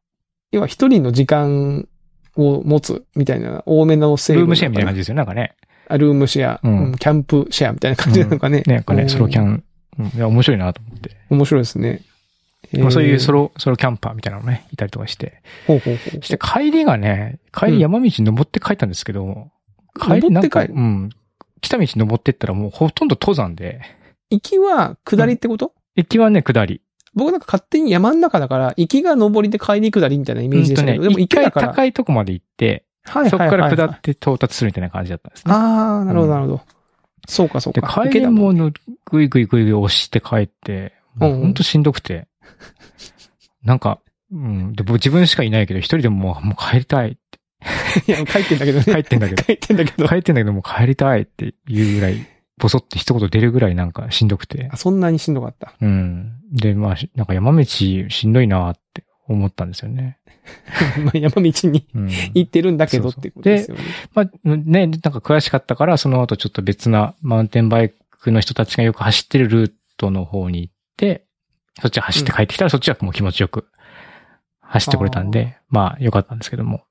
[0.52, 1.88] 要は一人の時間
[2.36, 4.98] を持つみたいな、多めの成分ルームシェアみたいな感じ。
[4.98, 5.54] じですよ、なんかね。
[5.88, 8.62] あルームシェア、うんうんキャンプシェアみたいな感じなのかね。
[8.66, 9.64] ね、なんかね、うんソロキャン、
[9.98, 11.16] うん、いや、面白いなと思って。
[11.30, 12.02] 面白いですね。
[12.72, 13.42] まあ、そういうソロ。
[13.42, 15.42] ロ、ソロキャンパーみたいなのね、いたりとかして。
[15.66, 16.22] ほうほうほう。
[16.22, 19.50] して帰りがね、帰り山道登って帰ったんですけど、
[20.00, 21.10] 帰りなんか、うん。
[21.60, 23.80] 来た道登ってったらもうほとんど登山で、
[24.30, 26.80] 行きは下りってこと、行きはね、下り。
[27.14, 31.68] 僕なんか勝手に山の中だから、行きが上りで帰り下りみたいなイメージでしたけど、でも行一回きだから。
[31.68, 35.54] 高いとこまで行って、はいそこはいはいはいから下って到達するみたいな感じだったんですね。
[35.54, 36.60] ああ、なるほどなるほど。
[37.28, 38.02] そうかそうで、か。
[38.08, 42.28] 帰りもぐいぐいぐいぐい押して帰って、もううんほんとしんどくて。
[43.62, 44.00] なんか、
[44.32, 44.72] うん。
[44.74, 47.20] で、僕自分しかいないけど、一人でももうもう帰りたいって。
[48.06, 48.84] 田 いや、帰ってんだけどね。
[48.92, 49.42] 帰ってんだけど。
[49.42, 50.08] 帰ってんだけど。
[50.08, 52.26] 帰ってんだけどもう帰りたいっていうぐらい、
[52.58, 54.76] ボソって一言出るぐらいなんかしんどくてあ。
[54.76, 55.74] そんなにしんどかった？
[55.80, 56.38] うん。
[56.52, 60.18] で、まあ、しなんか山道しんどいなって思ったんですよね。
[61.04, 62.08] まあ山道にうん。
[62.34, 63.82] 行ってるんだけどそうそうってことですよね。
[64.14, 71.26] まあ、ね、なんか詳しかったから、その後ちょっと別なマウンテンバイクの人たちがよく走ってるルートの方に行って、
[71.82, 73.66] そっち走って帰ってきたら、そっちはもう気持ちよく
[74.60, 76.84] 走ってこれたんで、まあ、よかったんですけども。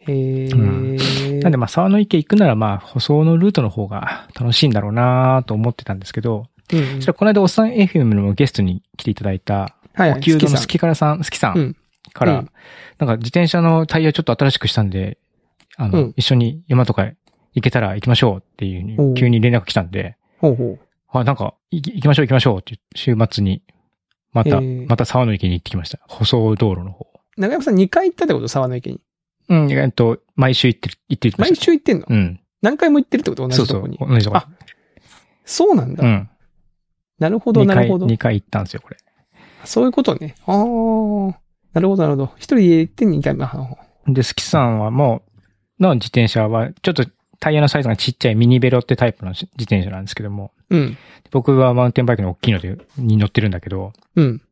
[0.00, 0.96] へえ、うん
[1.40, 10.20] なんでまあ、沢の池行くならまあ、舗装のルートの方が楽しいんだろうなと思ってたんですけど、うんうんそしたらこの間おっさん FM のゲストに来ていただいた、はいはい。
[10.20, 11.76] 旧道の好きからさん、好きさうんん
[12.12, 12.50] から、うん
[12.98, 15.18] なんか自転車のタイヤちょっと新しくしたんで、
[15.76, 17.10] あの、うん一緒に山とか
[17.54, 20.78] 行けたら行きましょうっていうふうに、急に連絡来たんで、ほうほう。
[21.10, 23.62] あ、なんか、行き行きましょう行きましょうって週末に、
[24.32, 26.00] また、また沢の池に行ってきました。
[26.06, 27.06] 舗装道路の方。
[27.38, 28.48] 長山さん2回行ったってこと？
[28.48, 29.00] 沢の池に。
[29.48, 31.56] うん、えっと、毎週行ってる、行ってま毎。
[31.56, 32.40] 週行ってんの、うん。
[32.60, 33.48] 何回も行ってるってこと？
[33.48, 34.12] 同そうそうじとこに。。
[34.12, 34.48] 同じとこあ
[35.44, 36.04] そうなんだ。
[36.04, 36.28] うん。
[37.18, 38.06] なるほど、なるほど。
[38.06, 38.96] 二回行ったんですよ、これ。
[39.64, 40.34] そういうことね。
[40.46, 41.40] ああ。
[41.72, 42.32] なるほど、なるほど。
[42.36, 43.44] 一人で行って2回目。
[43.44, 45.22] あで、好きさんはも
[45.78, 47.04] う、の自転車は、ちょっと
[47.40, 50.96] タイヤのサイズがちっちゃいミニベロってタイプの自転車なんですけども、うん。
[51.30, 54.42] 僕はマウンテンバイクの大きいので、に乗ってるんだけど、うん。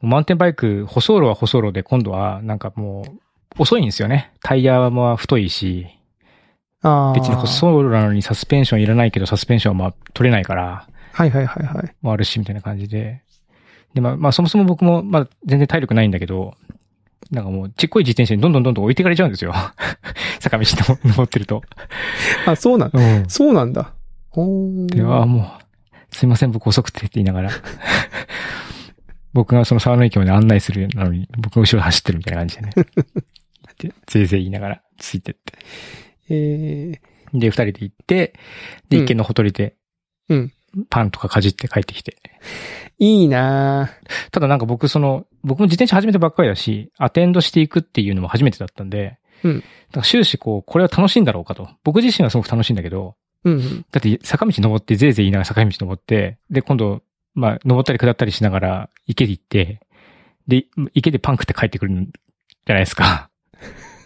[0.00, 3.20] マウンテンバイク、舗装路は舗装路で、今度はなんかもう、
[3.58, 4.32] 遅いんですよね。
[4.42, 5.86] タイヤも太いし、
[6.82, 7.12] ああ。
[7.12, 11.94] 別に舗装路なのにサスペンションいらないけど、サスペンションはまあ取れないから、はいはいはいはい。
[12.00, 13.22] もあるし、みたいな感じで。
[13.94, 16.54] で、まあ、まあそもそも僕も、まあ全然体力ないんだけど、
[17.30, 19.52] なんかもうちっこい自転車にどんどんどんどん置いてかれちゃうんですよ。
[20.40, 21.62] 坂道の登ってると。
[22.46, 23.28] あ、そうなんうん。
[23.28, 23.92] そうなんだ。
[24.88, 27.50] で、ああ、もう、すいません、僕遅くてって言いながら。
[29.32, 32.72] 僕がその沢の駅まで案内するのに、僕が後ろ走ってるみたいな感じでね。
[33.80, 35.52] で、ぜいぜい言いながらついてって。
[36.28, 38.34] えー、で、二人で行って、
[38.88, 39.76] で、うん一軒のほとりで、
[40.28, 40.52] うん。
[40.88, 42.16] パンとかかじって帰ってきて。
[42.98, 43.90] いいな
[44.30, 49.66] ただなんか僕その、僕も自転車始めたばっかりだし、アテンドしていくっていうのも初めてだったんで、うんだか
[50.00, 51.68] ら終始こう、これは楽しいんだろうかと。
[51.82, 53.86] 僕自身はすごく楽しいんだけど、うんうん。
[53.90, 57.02] だって坂道登って、ぜいぜい言いながら坂道登って、で、今度、
[57.34, 59.80] まあ、登ったり下ったりしながら、池で行って、
[60.46, 63.29] で、池でパン食って帰ってくるんじゃないですか。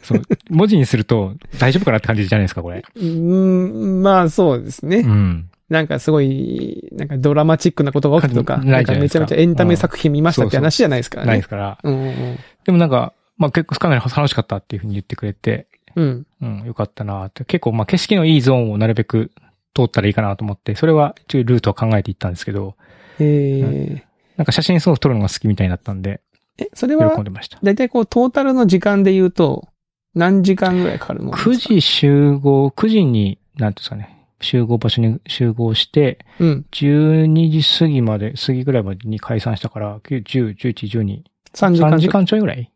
[0.02, 2.84] そう、文字にすると大丈夫かなって感じじゃないですか、これ。
[2.94, 4.98] うーん、まあそうですね。
[4.98, 5.50] うん。
[5.70, 11.28] なんかすごい、なんかドラマチックなことが起きたとか、なんかめちゃめちゃエンタメ作品見ましたって話じゃないですからね。
[11.28, 11.78] ないですから。
[11.82, 16.26] うんうんでもなんか、まあ結構かなり楽しかったっていうふうに言ってくれて、うん。
[16.40, 16.60] うん。
[16.60, 17.44] うん、よかったなって。
[17.44, 19.32] 結構まあ景色のいいゾーンをなるべく
[19.74, 22.76] 通ったらいいかなと思って、それは一応ルートを考えていったんですけど、
[23.18, 24.02] え
[24.36, 26.20] なんか写真すごく撮るのが好きみたいになったんで、ー、
[26.58, 27.58] え、それは喜ん、でました。
[27.62, 29.68] だいたいこう、トータルの時間で言うと、
[30.14, 36.66] 何時間ぐらいかかるもんですか？9時集合、9時に、なんですかね、集合場所に集合して、うん。
[36.72, 41.22] 12時過ぎまで、過ぎぐらいまでに解散したから、9 10、11、12、
[41.54, 41.90] 3時間。
[41.90, 42.70] 3時間ちょいぐらい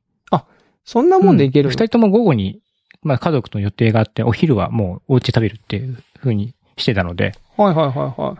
[0.84, 1.64] そんなもんでいける？
[1.64, 2.60] の、うん二人とも午後に、
[3.02, 8.36] まあ家族の予定があって、お昼はもうお家で食べるっていう風にしてたので、はいはいはいは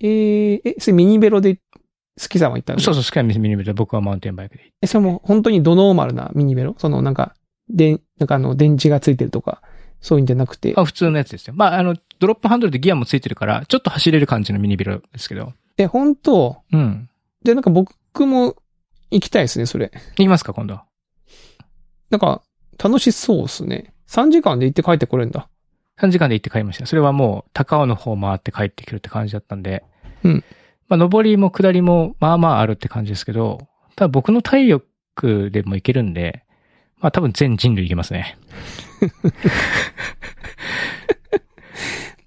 [0.00, 0.06] い。
[0.06, 1.58] えー、え、それミニベロで
[2.20, 4.74] 好きさんは行ったのそうそう、好きなミニベロで僕はマウンテンバイクで行って。
[4.82, 6.74] え、それも本当にドノーマルなミニベロ？
[6.78, 7.34] そのなんか、
[7.68, 9.60] で、なんかあの、電池がついてるとか、
[10.00, 10.72] そういうんじゃなくて。
[10.76, 11.54] あ、普通のやつですよ。
[11.56, 15.52] まあ、あの、ドロップハンドルでギアもついてるから、ちょっと走れる感じのミニベロですけど。
[15.76, 16.62] え、本当？
[16.72, 17.10] うん。
[17.42, 18.56] で、なんか僕も
[19.10, 19.90] 行きたいですね、それ。
[20.16, 20.80] 行きますか、今度。
[22.10, 22.42] なんか、
[22.82, 23.94] 楽しそうですね。
[24.08, 25.48] 3時間で行って帰ってこれるんだ。
[26.00, 26.86] 3時間で行って帰りました。
[26.86, 29.82] それはもう、高尾の方回って帰ってくるって感じだったんで。
[30.22, 30.44] うん。
[30.88, 36.44] まあ、上りも下りも、まあまああるって感じですけど、ただ僕の体力でも行けるんで、
[37.00, 38.38] まあ多分全人類行けますね。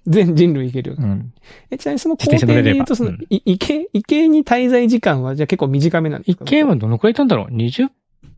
[0.06, 0.96] 全人類行ける。
[0.98, 1.32] うん。
[1.70, 6.44] え、ちなみにその工程で言うと、その、うんい池、池に滞在時間はじゃあ結構短めなんですか？
[6.44, 7.88] 一軒はどのくらいいたんだろう ?20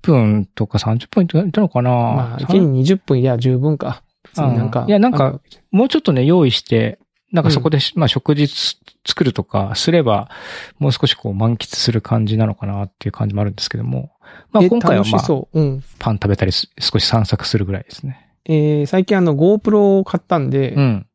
[0.03, 1.91] 分とか30分いたのかな？
[1.91, 4.03] まあ、池に20分いりゃ十分か。
[4.25, 4.83] 普通になんか。
[4.83, 6.99] うんいやなんかもうちょっとね、用意して、
[7.33, 10.31] なんかそこで、まあ食事つ作るとかすれば、
[10.79, 14.12] もう少しこう満喫する感じなのかなっていう感じもあるんですけども。
[14.51, 15.49] まあえ今回はまあ、う。
[15.53, 15.85] うん。
[15.99, 18.29] パン食べたりす少し散策するぐらいですね。
[18.45, 21.07] えー、最近あの GoPro を買ったんで、うん。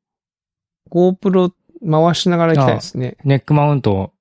[0.91, 1.51] GoPro
[1.89, 3.17] 回しながら行きたいですね。
[3.23, 4.11] ネックマウント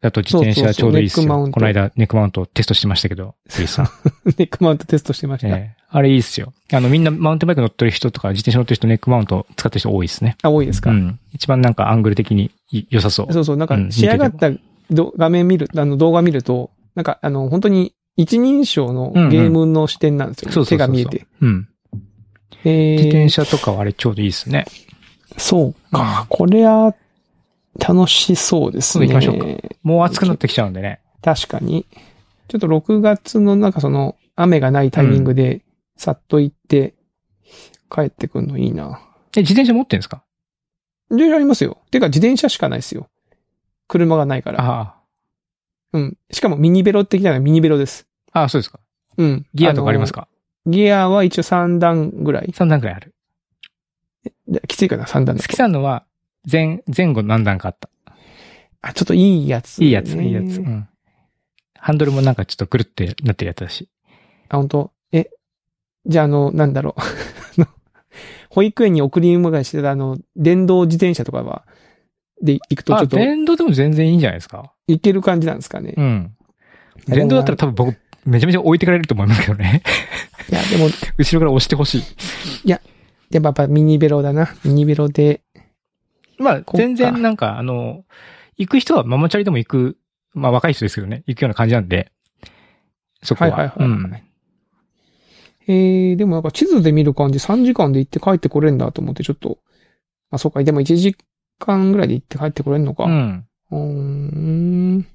[0.00, 1.28] だと自転車ちょうどいいですよ。
[1.50, 3.88] この間ネックマウントテストしてましたけど、スイさん。
[4.38, 5.48] ネックマウントテストしてました。
[5.48, 6.52] ええあれいいっすよ。
[6.72, 10.36] あのみんなマウンテンバイク乗ってる人とか自転車乗ってる人ネックマウント使ってる人多いですね。
[10.42, 11.18] あ、多いですか、うん。
[11.32, 13.32] 一番なんかアングル的にい良さそう。
[13.32, 14.50] そうそう、なんかうん仕上がった
[14.90, 20.52] ど画面見る、あの動画見ると、なんかあの本当に一人称のゲームの視点なんですよ。
[20.52, 21.26] そうそう手が見えて。
[21.40, 21.68] うん。
[22.64, 24.66] えー自転車とかはあれちょうどいいですね。
[25.36, 26.26] そうか。
[26.28, 26.94] これは
[27.80, 29.06] 楽しそうですね。
[29.06, 31.00] 行きましもう暑くなってきちゃうんでね。
[31.22, 31.86] 確かに。
[32.48, 35.62] ちょっと6月のなんかその雨がないタイミングで、
[35.96, 36.94] さっと行って、
[37.90, 39.00] 帰ってくるのいいな。
[39.36, 40.22] え、自転車持ってんですか？
[41.10, 41.78] 自転車ありますよ。
[41.90, 43.08] てか自転車しかないですよ。
[43.88, 44.58] 車がないから。
[44.60, 44.96] あ
[45.92, 46.18] うん。
[46.30, 48.06] しかもミニベロってきたのはミニベロです。
[48.32, 48.40] あ。
[48.40, 48.78] ああ、そうですか。
[49.16, 49.46] うん。
[49.54, 50.28] ギアとかありますか？
[50.66, 52.46] のギアは一応3段ぐらい。
[52.46, 53.14] ?3 段くらいある。
[54.46, 55.56] できついかな、3段だ好きと。
[55.56, 56.04] さんのは
[56.50, 57.88] 前、前後何段かあった。
[58.82, 60.58] あ、ちょっといいやつ、いいやつ、いいやつ。
[60.58, 60.88] うん。
[61.78, 63.88] ハンドルもなんかちょっとくるってなってるやつだし。
[64.48, 64.92] あ、本当？
[65.12, 65.30] え、
[66.06, 67.62] じゃあ、あの、なんだろう。
[68.50, 71.64] 保育園に送り迎えしてたあの、電動自転車とかは、
[72.42, 74.72] で行くとちょあ、っと電動でも全然いいんじゃないですか？
[74.88, 75.94] 行ける感じなんですかね。
[75.96, 76.34] うん。
[77.06, 79.82] 電動だったら多分僕、めちゃめちゃ置いてかれると思いますけどね。
[80.50, 82.02] いや、でも、 後ろから押してほしい。
[83.30, 84.54] でもやっぱミニベロだな。
[84.64, 85.42] ミニベロで。
[86.40, 88.04] まあ、全然なんか、あの、
[88.56, 89.96] 行く人はママチャリでも行く、
[90.32, 92.12] まあ若い人ですけどね、行くような感じなんで、
[93.22, 93.50] そこは。
[93.50, 94.22] はいはいはいうん
[95.68, 99.58] えー、でもなんか地図で見る感じ3時間で行って帰ってこれんだと思ってちょっと、
[100.30, 101.16] あ、そうか、でも1時
[101.60, 103.04] 間ぐらいで行って帰ってこれんのか。
[103.04, 103.46] うん。
[103.70, 105.06] うーん。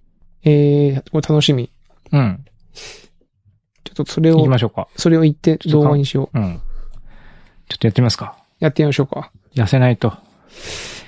[0.45, 1.69] えー、これ楽しみ。
[2.13, 2.45] うん。
[3.83, 4.87] ちょっとそれを行きま、しょうか。
[4.95, 6.39] それを言って動画にしよう。
[6.39, 6.61] うん。
[7.67, 8.37] ちょっとやってみますか。
[8.59, 9.31] やってみましょうか。
[9.55, 10.13] 痩せないと。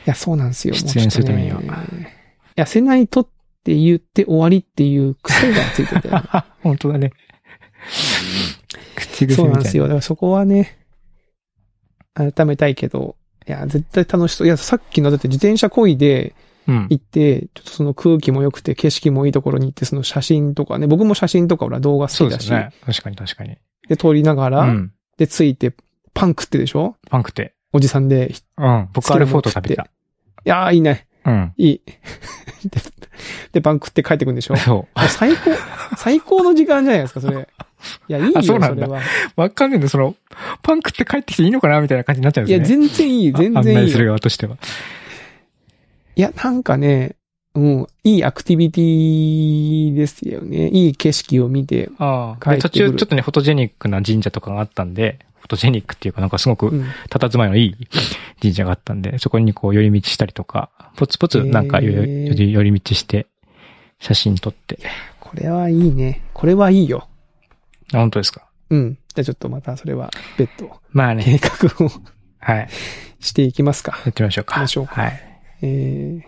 [0.07, 0.73] いや、そうなんですよ。
[0.73, 1.61] 出演するためには
[2.55, 3.27] 痩せないとっ
[3.65, 6.09] て言って終わりっていう癖がついてて。
[6.63, 7.11] 本当だね。
[8.95, 9.83] 口癖そうなんですよ。
[9.83, 10.77] だからそこはね、
[12.13, 13.17] 改めたいけど、
[13.47, 14.47] いや、絶対楽しそう。
[14.47, 16.33] いや、さっきのだって自転車こいで
[16.67, 16.87] うん。
[16.89, 22.71] 行って、ちょっとその空気も良くて景色もいいところに行って、その写真とかね、僕も写真とか俺は動画好そうきだし、ですね。
[22.85, 23.57] 確かに確かに。
[23.87, 24.91] で、撮りながら、うん。
[25.17, 25.73] で、ついて、
[26.13, 26.95] パン食ってでしょ？
[27.09, 27.53] パンクって。
[27.71, 28.31] おじさんで。
[28.31, 28.89] いうん。
[28.93, 29.87] 僕アルフォート食べた。
[30.47, 31.07] やー、いいね。
[31.25, 31.53] うん。
[31.57, 31.81] いい。
[32.69, 32.81] で、
[33.53, 34.55] でパン食って帰ってくんでしょ？
[34.55, 35.51] そもう最高、
[35.97, 37.47] 最高の時間じゃないですか、それ。
[38.09, 38.79] いや、いいよ、あそうなん。
[39.35, 40.15] わかんないんだ、その、
[40.63, 42.87] パンクって帰ってきていいのかなみたいな感じになっちゃうんいや、ですね。
[42.87, 43.85] 全然いい、全案然いいよ。
[43.87, 44.57] 内する側としては。
[46.15, 47.15] いや、なんかね、
[47.55, 50.69] うん、いいアクティビティですよね。
[50.69, 51.89] いい景色を見て。
[51.97, 52.51] ああ。
[52.55, 56.85] で、帰ってくる途中ちょっとね、フォトジェニックな神社とかがあったんで、フォトジェニックっていうかなんかすごくうん。
[57.09, 57.75] 佇まいのいい
[58.41, 61.91] 神社があったんで、そこにこう寄り道したりとか、ポツポツなんか寄
[62.63, 63.27] り道して、
[63.99, 64.79] 写真撮って。
[65.19, 66.23] これはいいね。
[66.33, 67.07] これはいいよ。
[67.91, 68.97] 本当ですかうん。
[69.15, 71.23] じゃあちょっとまたそれは別途まあね。
[71.23, 71.89] 計画を
[72.39, 72.69] はい。
[73.19, 73.93] していきますか。
[74.05, 74.55] やってみましょうか。
[74.55, 75.41] 行きましょうかはい。
[75.63, 76.25] え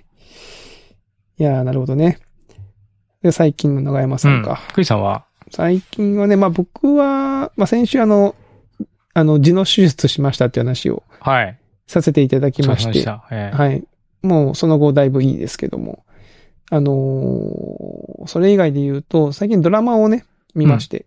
[1.39, 2.19] ー、いやー、なるほどね。
[3.21, 4.61] で、最近の長山さんか。
[4.73, 8.35] クリさんは最近はね、まあ僕は、まあ先週あの、
[9.13, 11.57] あの、痔の手術しましたっていう話をはい。
[11.87, 13.27] させていただきまして、そうしました。
[13.31, 13.83] ええはい。
[14.21, 16.05] もうその後だいぶいいですけども、
[16.69, 21.05] あのーそれ以外で言うと、最近ドラマをね、見まして、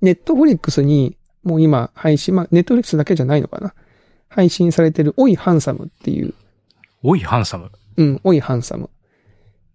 [0.00, 3.74] ネットフリックスに、もう今配信、まあネットフリックスだけじゃないのかな。
[4.28, 6.34] 配信されてる、おいハンサムっていう
[7.02, 7.70] おい、ハンサム。
[7.96, 8.90] うん、おいハンサム。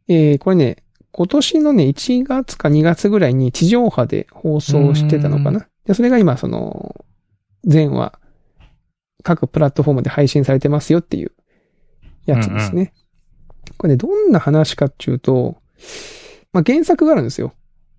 [0.07, 0.77] えー、これね、
[1.17, 5.65] 今年のね、1月か2月ぐらいに地上波で放送してたのかうな。
[5.85, 7.05] で、それが今、その、
[7.63, 8.19] 全話、
[9.23, 11.31] 各プラットフォームで配信されてますよっていう
[12.25, 12.93] やつですね。
[13.77, 15.55] これね、どんな話かっていうと、
[16.51, 17.53] まあ、原作があるんですよ。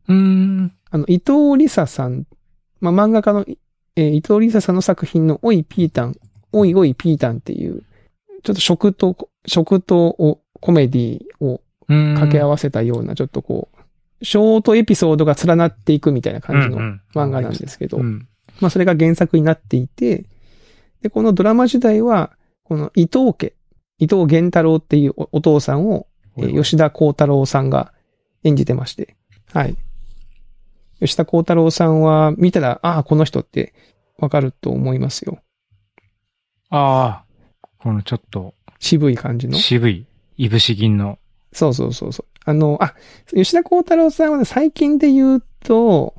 [0.08, 0.72] うーん。
[0.90, 2.26] あの、伊藤理沙さん、
[2.80, 3.46] まあ、漫画家の、
[3.96, 6.16] えー伊藤理沙さんの作品のおいピータン、
[6.52, 7.82] おいおいピータンっていう、
[8.42, 13.68] ちょっと食と、食とをコメディを掛け合わわせたような、ちょっとこ
[14.20, 16.78] う、ショートエピソードが連なっていくみたいな感じの
[17.14, 18.28] 漫画なんですけど、うん。
[18.60, 20.24] まあそれが原作になっていて、
[21.02, 22.32] で、このドラマ時代は、
[22.64, 23.54] この伊藤家、
[23.98, 26.06] 伊藤源太郎っていうおお父さんを、
[26.38, 27.92] えー吉田幸太郎さんが
[28.44, 29.16] 演じてまして、
[29.52, 29.76] はい。
[31.00, 33.74] 吉田幸太郎さんは見たら、ああ、この人って
[34.18, 35.38] わかると思いますよ。
[36.70, 37.24] あ
[37.62, 39.56] あ、このちょっと渋い感じの。
[39.58, 41.18] 渋い、いぶし銀の。
[41.52, 42.26] そうそうそうそう。
[42.44, 42.94] あの、あ、
[43.34, 46.14] 吉田幸太郎さんはね、最近で言うと、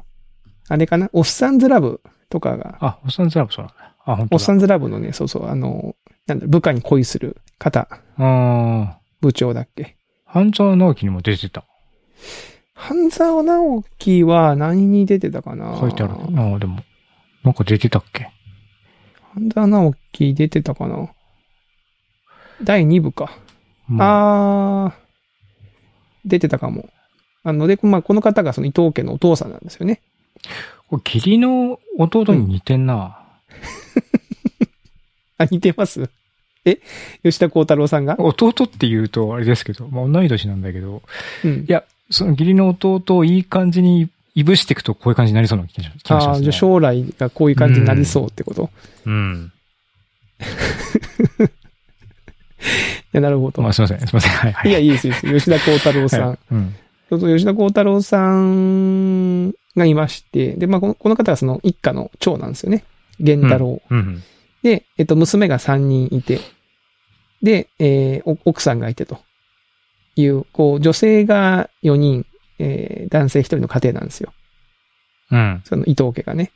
[0.67, 3.95] あれかな、おっさんずラブとかが、あ、おっさんずラブそうなんだ。
[4.05, 4.35] あ、本当だ。
[4.35, 9.97] おっさんずラブのね、そうそう、あの、なんだ、部下に恋する方、ああ、部長だっけ。
[10.25, 11.63] 半沢直樹にも出てた。
[12.73, 15.77] 半沢直樹は何に出てたかな？
[15.79, 16.13] 書いてある。
[16.13, 16.83] ああ、でも、
[17.43, 18.29] なんか出てたっけ？
[19.33, 21.09] 半沢直樹出てたかな？
[22.61, 23.31] 第2部か。
[23.87, 24.93] まあ、あー、
[26.27, 26.89] 出てたかも。
[27.43, 30.01] あの、で、まあ、この方がその伊藤家のお父さんなんですよね。
[30.89, 33.19] これ義理の弟に似てんな。
[35.37, 36.09] あ、似てます？
[36.65, 36.79] え？
[37.23, 38.15] 吉田幸太郎さんが？
[38.19, 41.01] 弟って言うとあれですけど、まあ同い年なんだけど、
[41.43, 41.71] うんい。
[41.71, 46.43] や、その義理の弟をいい感じにいぶしていくとこういう感じになりそうな気がし気がしああ、ますね。
[46.45, 48.67] じゃあ将来がこういう感じになりそうってこと、い
[49.05, 49.51] うん。
[53.13, 53.61] や、なるほど。
[53.61, 54.31] まあすいません、すいません。
[54.31, 54.71] はいはい。
[54.71, 55.27] いや、いいです、いいです。
[55.27, 56.27] 吉田幸太郎さん。
[56.29, 56.75] はいうん。
[57.09, 62.83] そうそう、吉田幸太郎さんがいまして、で、まあ、このこの方はその一家の長なんですよね。
[63.19, 63.81] 源太郎。
[63.89, 64.23] うん。
[64.63, 66.39] で、えっと、娘が3人いて、
[67.41, 69.19] で、えーお奥さんがいてと
[70.15, 72.25] いう、こう、女性が4人、
[72.59, 74.33] えー男性1人の家庭なんですよ。
[75.31, 75.61] うん。
[75.65, 76.51] その伊藤家がね。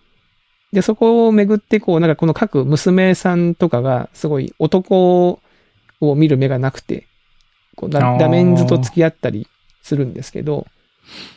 [0.73, 5.39] で、そこをめぐって、こう、なんかこの各娘さんとかが、すごい男
[6.01, 7.07] を見る目がなくて、
[7.75, 9.47] こうダメンズと付き合ったり
[9.81, 10.67] するんですけど、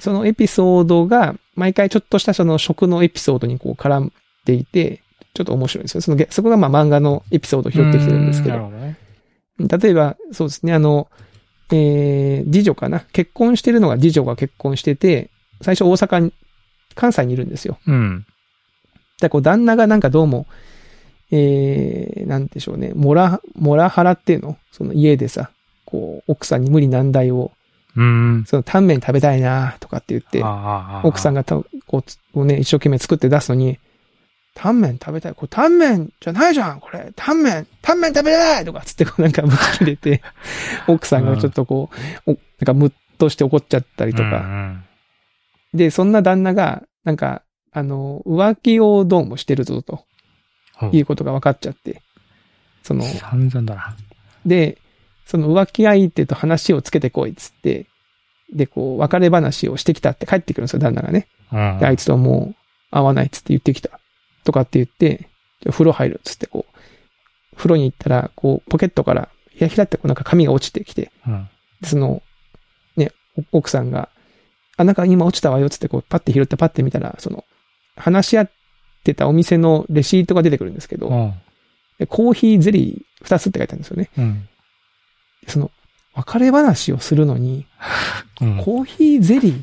[0.01, 4.13] そのエピソードが、毎回ちょっとしたその食のエピソードにこう絡ん
[4.45, 5.03] でいて、
[5.35, 6.01] ちょっと面白いんですよ。
[6.01, 8.99] そのげ、そこがまあ漫画のエピソードを拾ってきてるんですけどどね。
[9.59, 11.09] 例えば、そうですね、あの、
[11.73, 13.01] えー、次女かな。
[13.13, 16.33] 結婚してるのが次女が結婚してて、最初大阪に、
[16.95, 17.79] 関西にいるんですよ。
[17.87, 18.27] うん。
[19.21, 20.47] で、こう、旦那がなんかどうも、
[21.31, 24.57] えー、なんでしょうね、モラ、モラハラっていうの？
[24.73, 25.51] その家でさ、
[25.85, 27.53] こう、奥さんに無理難題を、
[27.97, 28.45] うん。
[28.47, 30.43] その、タンメン食べたいなとかって言って、
[31.05, 31.57] 奥さんが、がた、
[31.87, 33.79] こうね、一生懸命作って出すのに、
[34.55, 35.35] タンメン食べたい？
[35.35, 40.23] これタンメンじゃないじゃんこれタンメンタンメン食べたいとかつってこうなんかぶち切れて、
[40.87, 41.91] 奥さんがちょっとこ
[42.27, 44.39] う、おなんかムッとして怒っちゃったりとうか。
[44.39, 44.85] ん
[45.75, 49.99] で、そんな旦那が、なんか、あの、浮気をどうもしてるぞとうん。
[50.93, 52.03] いうことが分かっちゃって。
[52.83, 53.97] その、散々だな。
[54.45, 54.79] で、
[55.25, 57.87] その浮気相手と話をつけてこいっつって、
[58.53, 61.29] で、こう、別れ話をしてきたって帰ってくるんですよ、旦那がね。
[61.53, 62.57] うんで、あいつともう
[62.91, 64.01] 会わないっつって言ってきた。
[64.45, 65.29] とかって言って、
[65.61, 71.49] じゃあ風呂入るっつってこう、風呂に行ったら、こう、ポケットから、ひらひらってこうなんか紙が落ちてきて、うん。
[71.81, 72.23] でその、
[72.97, 73.13] ね、
[73.53, 74.09] お奥さんが、
[74.77, 77.45] あ、なんか今落ちたわよっつってこう、パッて拾ってパッて見たら、その、
[77.97, 78.51] 話し合っ
[79.05, 81.35] てたお店のレシートが出てくるんですけど、うん。
[81.99, 84.11] でコーヒーゼリー2つって書いてあるんですよね。
[84.19, 84.49] うん。
[85.45, 85.71] でその、
[86.15, 87.67] 別れ話をするのに、
[88.41, 88.59] うん。
[88.59, 89.63] コーヒーゼリー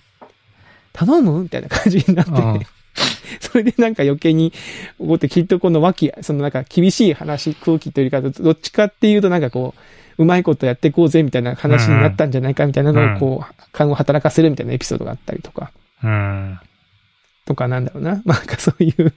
[0.93, 2.65] 頼むみたいな感じになって、うん
[3.39, 4.51] それでなんか余計に
[4.99, 9.73] 怒ってきっとこの脇、そのなんか厳しい話、空気というか、どっちかっていうとなんかこ
[10.17, 15.71] う、うまいことやっていこうぜみたいな話になったんじゃないかみたいなのをこう、勘を働かせるみたいなエピソードがあったりとか、
[16.03, 16.59] うん。
[17.45, 18.21] とかなんだろうな。
[18.25, 19.13] まあなんかそういう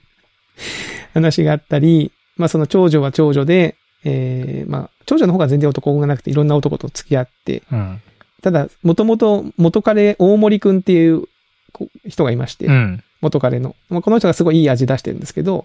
[1.13, 8.01] 話があったり、まあその長女は長女で、えー、まあ長女の方が全然男がなくていろんな男と付き合って、うん。
[8.43, 11.25] ただ、もともと元彼大森くんっていう
[11.73, 13.03] こ人がいまして、うん。
[13.21, 13.75] 元彼の。
[13.89, 15.65] まあ、この人がすごいいい味出してるんですけど、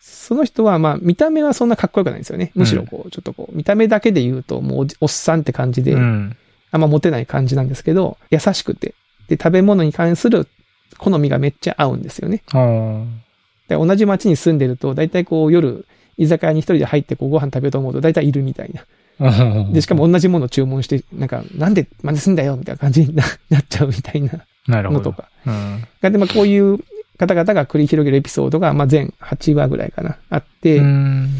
[0.00, 2.52] その人はまあ見た目はそんなかっこよくないんですよね。
[2.54, 6.36] むしろこう、ちょっとこう、見た目だけで言うともうおっさんって感じで、うん。
[6.70, 8.94] あんまモテない感じなんですけど、優しくて、
[9.28, 10.48] で、食べ物に関する
[10.98, 12.42] 好みがめっちゃ合うんですよね。
[13.68, 15.86] で同じ町に住んでると、大体こう夜、
[16.18, 18.84] 居酒屋に一人で入ってこうご飯食べようと思うと大体いるみたいな。
[19.20, 19.30] う
[19.68, 25.00] んで、しかも同じものを注文して、なんか、なんで真似すんだよみたいな感じにな なっちゃうみたいななるほど。
[25.00, 25.28] のとか。
[25.46, 25.84] うん。
[26.00, 26.78] がで、まあ、こういう
[27.18, 31.30] 方々が繰り広げるエピソードが、まあ、全8話ぐらいかな、あって、うん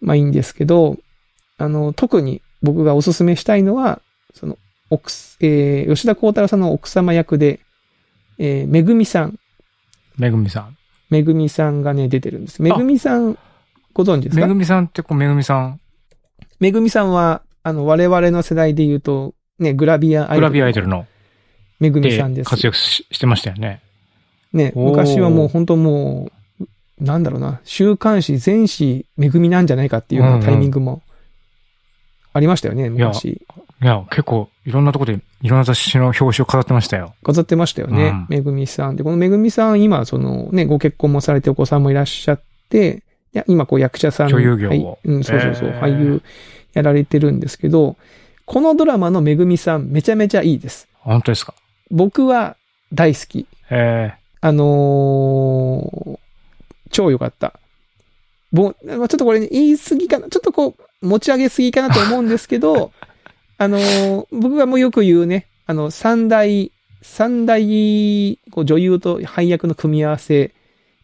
[0.00, 0.98] まあいいんですけど、
[1.58, 4.00] あの、特に僕がおすすめしたいのは、
[4.34, 4.58] その、
[4.90, 7.60] 奥す、えー、吉田幸太郎さんの奥様役で、
[8.38, 9.38] えー、めぐみさん、
[10.18, 10.76] めぐみさん。
[11.10, 12.62] めぐみさんがね、出てるんです。
[12.62, 13.38] めぐみさん、
[13.92, 14.42] ご存知ですか？
[14.42, 15.80] めぐみさんってこう、めぐみさん、
[16.58, 20.40] めぐみさんは、あの、我々の世代で言うと、ね、グラビアアイドル。
[20.40, 21.06] グラビアアイドルの、
[21.80, 22.50] めぐみでさんです。
[22.50, 23.80] 活躍ししてましたよね。
[24.52, 26.30] ね、昔はもう本当も
[26.60, 26.64] う、
[26.98, 31.02] なんだろうな、週刊誌全誌めぐみなんじゃないかっていうようなタイミングも
[32.32, 33.42] ありましたよね、昔。
[33.82, 37.14] いや、結構、いろんなとこで、いろんな雑誌の表紙を飾ってましたよ。
[37.22, 38.26] 飾ってましたよねうん。
[38.30, 38.96] めぐみさん。
[38.96, 43.02] で、このめぐみさん、今、そのね、ご結婚もされてお子さんもいらっしゃって、
[43.34, 44.28] いや今、こう役者さん。
[44.28, 46.22] 女優業をはいうん、そうそうそう、へー俳優
[46.72, 47.96] やられてるんですけど、
[48.46, 50.88] このドラマのめぐみさん、めちゃめちゃいいです。
[51.00, 51.52] 本当ですか？
[51.90, 52.56] 僕は
[52.94, 53.46] 大好き。
[53.70, 56.18] えあのー
[56.90, 57.52] 超良かった。
[58.52, 60.28] ぼ、まあちょっとこれ、ね、言い過ぎかな。
[60.28, 62.92] ちょっとこう、持ち上げすぎかなと思うんですけど、
[63.58, 66.70] あのー僕がもうよく言うね、あの、三大、
[67.02, 70.52] 三大、こう女優と配役の組み合わせ、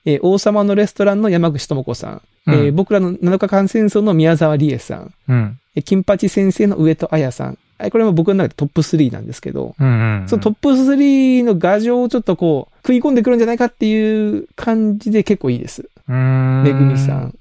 [0.05, 5.59] えー王様のレストランの山口智子さん、うんえー僕らの7日間戦争の宮沢りえさん、えうん。
[5.77, 7.59] えー金八先生の上戸彩さん。
[7.79, 10.29] あこれも僕の中でトップ3なんですけど、うんうん。
[10.29, 15.89] そのトップ3の画像をちょっとこう、食い込んでくるんじゃないかっていう感じで結構いいです。
[16.07, 17.15] めぐみさ。
[17.15, 17.35] ん。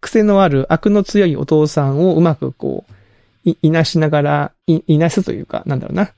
[0.00, 2.92] 癖のある悪の強いお父さんをうまくこう、
[3.50, 6.12] い、いなしながら、い、いなすというか、なんだろうな。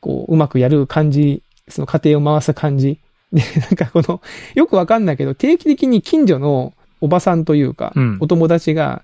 [0.00, 2.98] こう、うまくやる感じ、その家庭を回す感じ。
[3.32, 4.20] で、 なんかこの、
[4.54, 9.02] よくわかんないけど、定期的に近所のおばさんというか、うんお友達が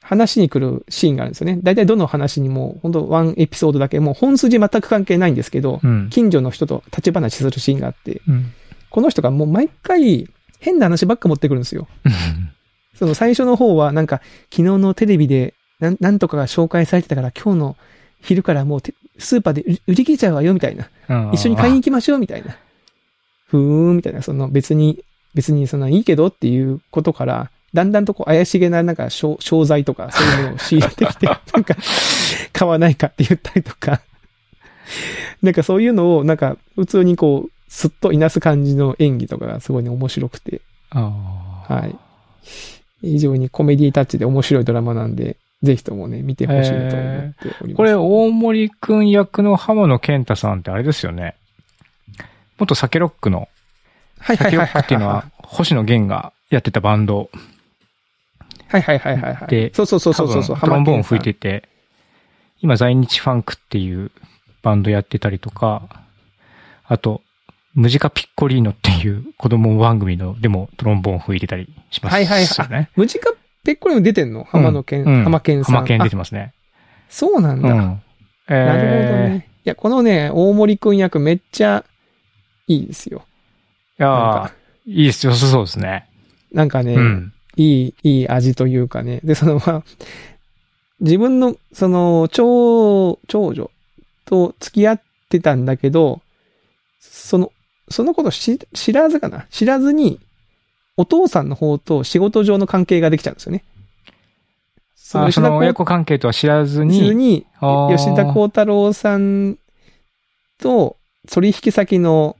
[0.00, 1.58] 話に来るシーンがあるんですよね。
[1.62, 6.08] 大体どの話にも、本当ワンエピソードだけ、もう本筋全く関係ないんですけど、うん。
[6.10, 8.52] 近所の人と立ち話するシーンがあって、うん。
[8.90, 10.28] この人がもう毎回
[10.60, 11.88] 変な話ばっか持ってくるんですよ。
[12.94, 14.20] その最初の方はなんか
[14.50, 17.76] 昨日のテレビでなんなんとかが紹介されてたから今日の
[18.20, 20.88] 昼からもうてスーパーで売売り切れちゃうわよみたいな。
[21.08, 22.56] うん一緒に買いに行きましょうみたいな。
[23.46, 24.22] ふーんみたいな。
[24.22, 25.02] その別に、
[25.34, 31.76] 別にそんないいけどっていうことから、だんだんとこう怪しげななんか商商材とかそういうものを仕入れてきて、 なんか
[32.52, 34.02] 買わないかって言ったりとか。
[35.42, 40.60] なんかそういうのをなんか普通にこう、すっといなす感じの演技とかがすごいね面白くて。
[40.90, 41.96] はい。
[43.02, 47.74] 非常にコメディタッチで面白いドラマなんで、ぜひともね、見てほしいと思っております。
[47.74, 51.34] これ、大森くん役の浜野健太さんってあれですよね。
[52.58, 53.48] 元サケロックの、
[54.20, 54.68] はいはサケロいはいはい。
[54.68, 57.30] ックっていうのは、星野源がやってたバンド
[58.68, 59.48] はいはいはいはいはい。
[59.48, 60.56] でそうそうそう多そうそう。
[60.56, 61.34] 分トロンボーン吹いて。
[61.34, 61.68] てて、
[62.60, 64.10] 今在日ファンクっていう
[64.62, 65.88] バンドやってたりとか、
[66.86, 67.22] あと、
[67.74, 72.26] ムジカピッコリーノっていう子供番組のでもトロンボーン吹いてたりしますよね。
[72.26, 72.88] はいはいはい。
[72.96, 73.32] ムジカ
[73.68, 74.44] ペッコリも出てんの？
[74.44, 75.74] 浜野健、うん浜健さん。
[75.74, 76.54] 浜健出てあますね。
[77.10, 77.68] そうなんだ。
[77.68, 78.02] うん。
[78.48, 79.48] えーなるほどね。
[79.62, 81.84] いや、このね、大森くん役めっちゃ
[82.66, 83.26] いいですよ。
[84.00, 84.50] いや
[84.86, 86.08] いいですよ、そうですね。
[86.50, 87.34] なんかね、うん。
[87.56, 89.20] いい、いい味というかね。
[89.22, 89.82] で、その、まあ、
[91.00, 93.70] 自分の、その、長、長女
[94.24, 96.22] と付き合ってたんだけど、
[97.00, 97.52] その、
[97.90, 99.44] そのことし知らずかな？
[99.50, 100.20] 知らずに、
[100.98, 103.64] お父さんの方と仕事上の関係ができちゃうんですよね。
[104.96, 109.56] そあその親子子関係とは知らずに、に、あー吉田幸太郎さん
[110.58, 110.96] と
[111.30, 112.36] 取引先の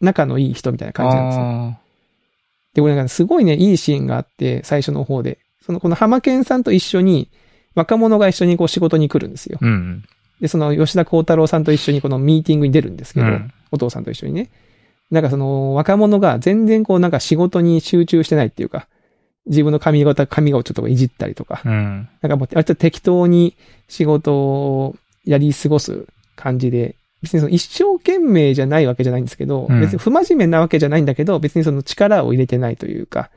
[0.00, 1.44] 仲のいい人みたいな感じなんですよ。
[1.44, 1.78] あ
[2.74, 5.38] で、これなんかすごいね、いいシーンがあって、最初の方で。
[5.64, 7.30] その、この浜健さんと一緒に、
[7.74, 9.58] 若者が一緒にこう仕事に来るんですよ。
[9.62, 10.04] ーうん。
[10.40, 14.50] で、その吉田幸太郎さんと一緒にこのミーティングに出るんですけど、うんお父さんと一緒にね。
[15.10, 18.88] なんかその若者が全然こうなんか仕事に集中してないっていうか、
[19.46, 22.08] 自分の髪型、髪をちょっといじったりとか、うん。
[22.20, 23.54] なんかもう割と適当に
[23.88, 33.30] 仕事をやり過ごす感じで、別にその一生懸命じゃないわけじゃないんですけど、うん別に不真面目なわけじゃないんだけど、別にその力を入れてないというか、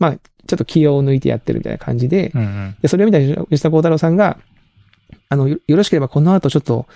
[0.00, 2.76] まあ、ちょっと気を抜いてやってるみたいな感じで、うんうん。
[2.82, 4.38] でそれを見た吉田幸太郎さんが、
[5.28, 6.86] あの、よよろしければこの後ちょっと、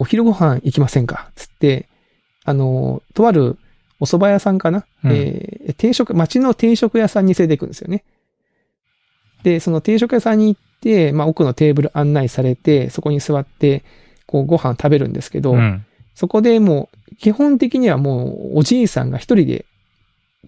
[0.00, 1.30] お昼ご飯行きませんか？
[1.36, 1.88] つって、
[2.44, 3.58] あの、とある
[4.00, 8.04] お蕎麦屋さんかな、うんえー定食、町の定食屋さんに連れて行くんですよね。
[9.42, 13.84] で、その定食屋さんに行って、まあ、奥のテーブル案内されて、そこに座って、
[14.26, 15.84] こう、ご飯食べるんですけど、うん。
[16.14, 19.64] そこでもう、基本的にはもう、おじいさんが一人で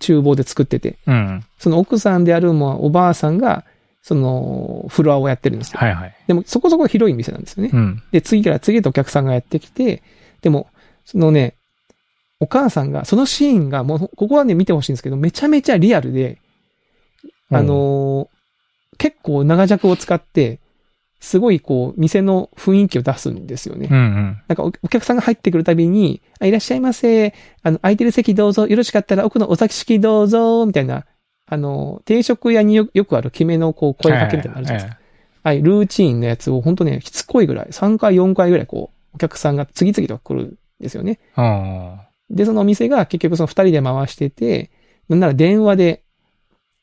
[0.00, 1.44] 厨房で作ってて、うん。
[1.58, 3.64] その奥さんであるもうおばあさんが、
[4.02, 5.78] その、フロアをやってるんですよ。
[5.78, 6.14] はいはい。
[6.26, 7.70] でも、そこそこ広い店なんですよね。
[7.72, 8.02] うん。
[8.12, 10.02] で、次から次へとお客さんがやってきて、
[10.42, 10.68] でも、
[11.04, 11.54] そのね、
[12.44, 16.38] お母さんが、そのシーンが、もう、ここはね、見てほしいんですけど、めちゃめちゃリアルで、
[17.50, 18.34] あのー
[18.96, 20.60] 結構長尺を使って、
[21.18, 23.88] すごいこう、店の雰囲気を出すんですよね。
[23.90, 24.42] うんうん。
[24.46, 27.34] なんかおお客さんが入ってくるたびに、あいらっしゃいませ。
[27.64, 28.68] あの、空いてる席どうぞ。
[28.68, 30.64] よろしかったら奥のお座敷どうぞ。
[30.64, 31.06] みたいな、
[31.46, 35.00] あの、定食屋によよくある決めのこう、声かけみたいなのあるじゃないですか。
[35.42, 41.18] はい、ルーチンのやつを本当ね、しつこいぐらい、3回、4回ぐらいこう、お客さんが次々と来るんですよね。
[41.36, 41.98] うん。
[42.30, 44.70] で、そのお店が結局その2人で回してて、
[45.08, 46.02] なんなら電話で、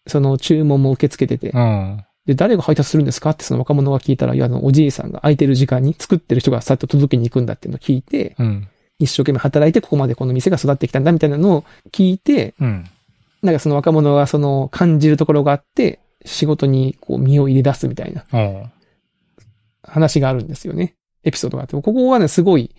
[0.07, 2.03] その注文も受け付けてて、うん。
[2.25, 8.67] で、誰が配達するんですかってその若者が聞いたら、いや、あの、おじいさんが空いてる時間に作ってる人がさっと届けに行くんだっていうのを聞いて、うん。
[8.99, 12.85] 一生懸命働いてここまでこの店が育ってきたんだみたいなのを聞いて、うん。
[13.41, 18.71] なんかその若者がその感じるところがあって、仕事にこう身を入れ出すみたいなうん。
[19.83, 20.95] 話があるんですよね。
[21.23, 21.73] エピソードがあって。
[21.73, 22.75] ここはね、すごい、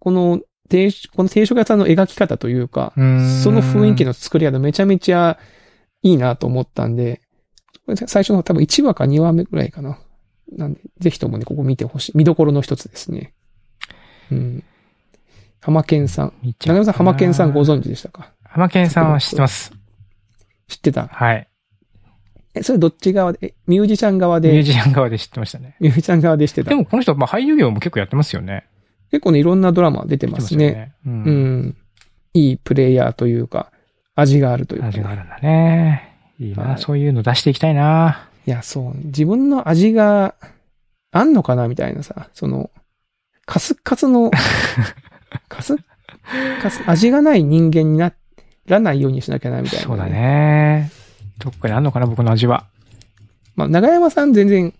[0.00, 0.40] この
[1.14, 3.00] この定食屋さんの描き方というか、そ
[3.52, 5.38] の雰囲気の作り方めちゃめちゃ
[6.02, 7.20] いいなと思ったんで、
[8.06, 9.98] 最初の多分1話か2話目ぐらいかな。
[10.56, 12.12] なんで、ぜひともね、ここ見てほしい。
[12.16, 13.34] 見どころの一つですね。
[14.30, 14.64] うん。
[15.60, 16.32] 浜健さん。
[16.58, 18.32] 長山さん、浜健さんご存知でしたか？
[18.42, 19.72] 浜健さんは知ってます。
[20.68, 21.08] 知ってた？
[21.08, 21.48] はい。
[22.54, 25.76] え、それどっち側で、えミュージシャン側で、ミュージシャン側で知ってましたね。
[25.80, 26.70] ミュージシャン側でしてた？
[26.70, 26.76] で。
[26.76, 28.66] もこの人、まあ俳優業も結構やってますよね。
[29.14, 30.72] 結構ね、いろんなドラマ出て出ますね。
[30.72, 30.94] ね。
[31.06, 31.08] う。
[31.08, 31.76] うんん。
[32.32, 33.70] いいプレイヤーというか、
[34.16, 36.18] 味があるというか、味があるんだね。
[36.40, 36.64] いいは。
[36.64, 38.28] ないそういうの出していきたいな。
[38.44, 38.94] いや、そう。
[39.04, 40.34] 自分の味が
[41.12, 42.72] あんのかなみたいなさ、その、
[43.46, 44.32] カスッカスの、
[45.48, 45.74] カス？
[45.74, 45.78] ッ
[46.60, 48.12] カス、味がない人間にな
[48.66, 50.06] らないようにしなきゃな、みたいな、そうだ。
[50.06, 50.90] ね。
[51.38, 52.66] どっかにあんのかな、僕の味は。
[53.54, 54.74] まあ、長山さん全然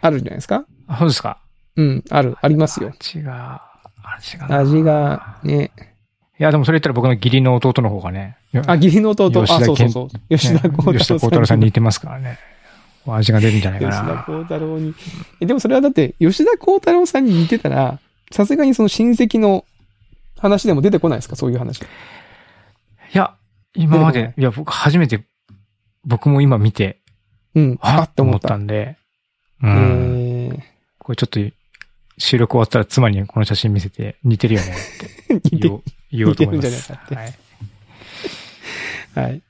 [0.00, 1.42] あるんじゃないですかあ、そうですか。
[1.76, 2.92] うん、ある、ありますよ。
[2.98, 3.62] 味が、
[4.02, 4.58] 味がな。
[4.58, 5.70] 味が、ね。
[6.38, 8.36] いや、でもそれ言ったら僕の義理の弟の方がね。
[8.66, 10.08] あ、義理の弟、あ、そうそうそう。
[10.28, 12.38] 吉田幸ね吉田幸太郎さんに似てますからね。
[13.06, 14.22] 味が出るんじゃないか吉田な。
[14.24, 14.94] 幸太郎に。
[15.40, 17.98] えでもそれはだって、吉田幸太郎さんに似てたら、
[18.30, 19.64] さすがにその親戚の
[20.38, 21.36] 話でも出てこないですか？
[21.36, 21.80] そういう話。
[21.80, 21.84] い
[23.12, 23.34] や、
[23.74, 25.24] 今までいや、僕初めて、
[26.04, 26.98] 僕も今見て、
[27.54, 27.78] うん。
[27.80, 28.56] ああって思ったた。
[28.56, 28.96] んで、
[29.62, 30.48] うえん。
[30.50, 30.60] ー、
[30.98, 31.40] これちょっと、
[32.18, 34.74] 収録終わったら妻にこの写真見せて似てるよね
[35.36, 35.82] って言おう
[36.12, 36.92] 言おうと思います。
[36.92, 37.34] はい。
[39.14, 39.42] はい。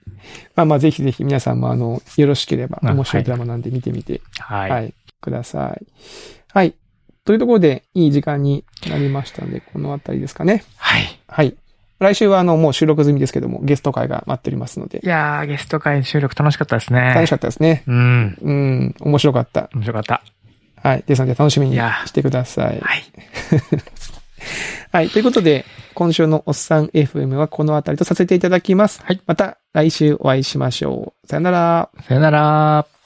[0.55, 4.71] まあまあ、ぜひぜひ皆さんもあの、よろしければ、あ面白いドラマなんで見てみて、はい。
[4.71, 5.87] はい、ください。
[6.53, 6.75] はい。
[7.25, 10.65] というところで、いい時間になりましたので、このあたりですかね。
[10.77, 11.21] はい。
[11.29, 11.57] はい。
[11.99, 17.01] 来週はあの、もう収録済みですけども、ゲスト会が待っておりますのでい、やー、ゲスト会収録楽しかったですね。
[17.15, 17.85] 楽しかったですね。
[17.87, 18.39] うん。
[18.41, 19.71] うん、面白かった。
[19.73, 20.23] 面白かった。
[20.83, 21.05] はい。
[21.07, 22.81] ですので、楽しみにしてください。
[22.81, 23.05] はい。
[24.91, 25.09] はい。
[25.09, 25.65] ということで、
[25.95, 29.01] 今週のおっさん FM はこのあたりとさせていただきます。
[29.05, 29.21] はい。
[29.27, 31.27] また来週お会いしましょう。
[31.27, 31.91] さよなら。
[32.07, 33.02] さよなら。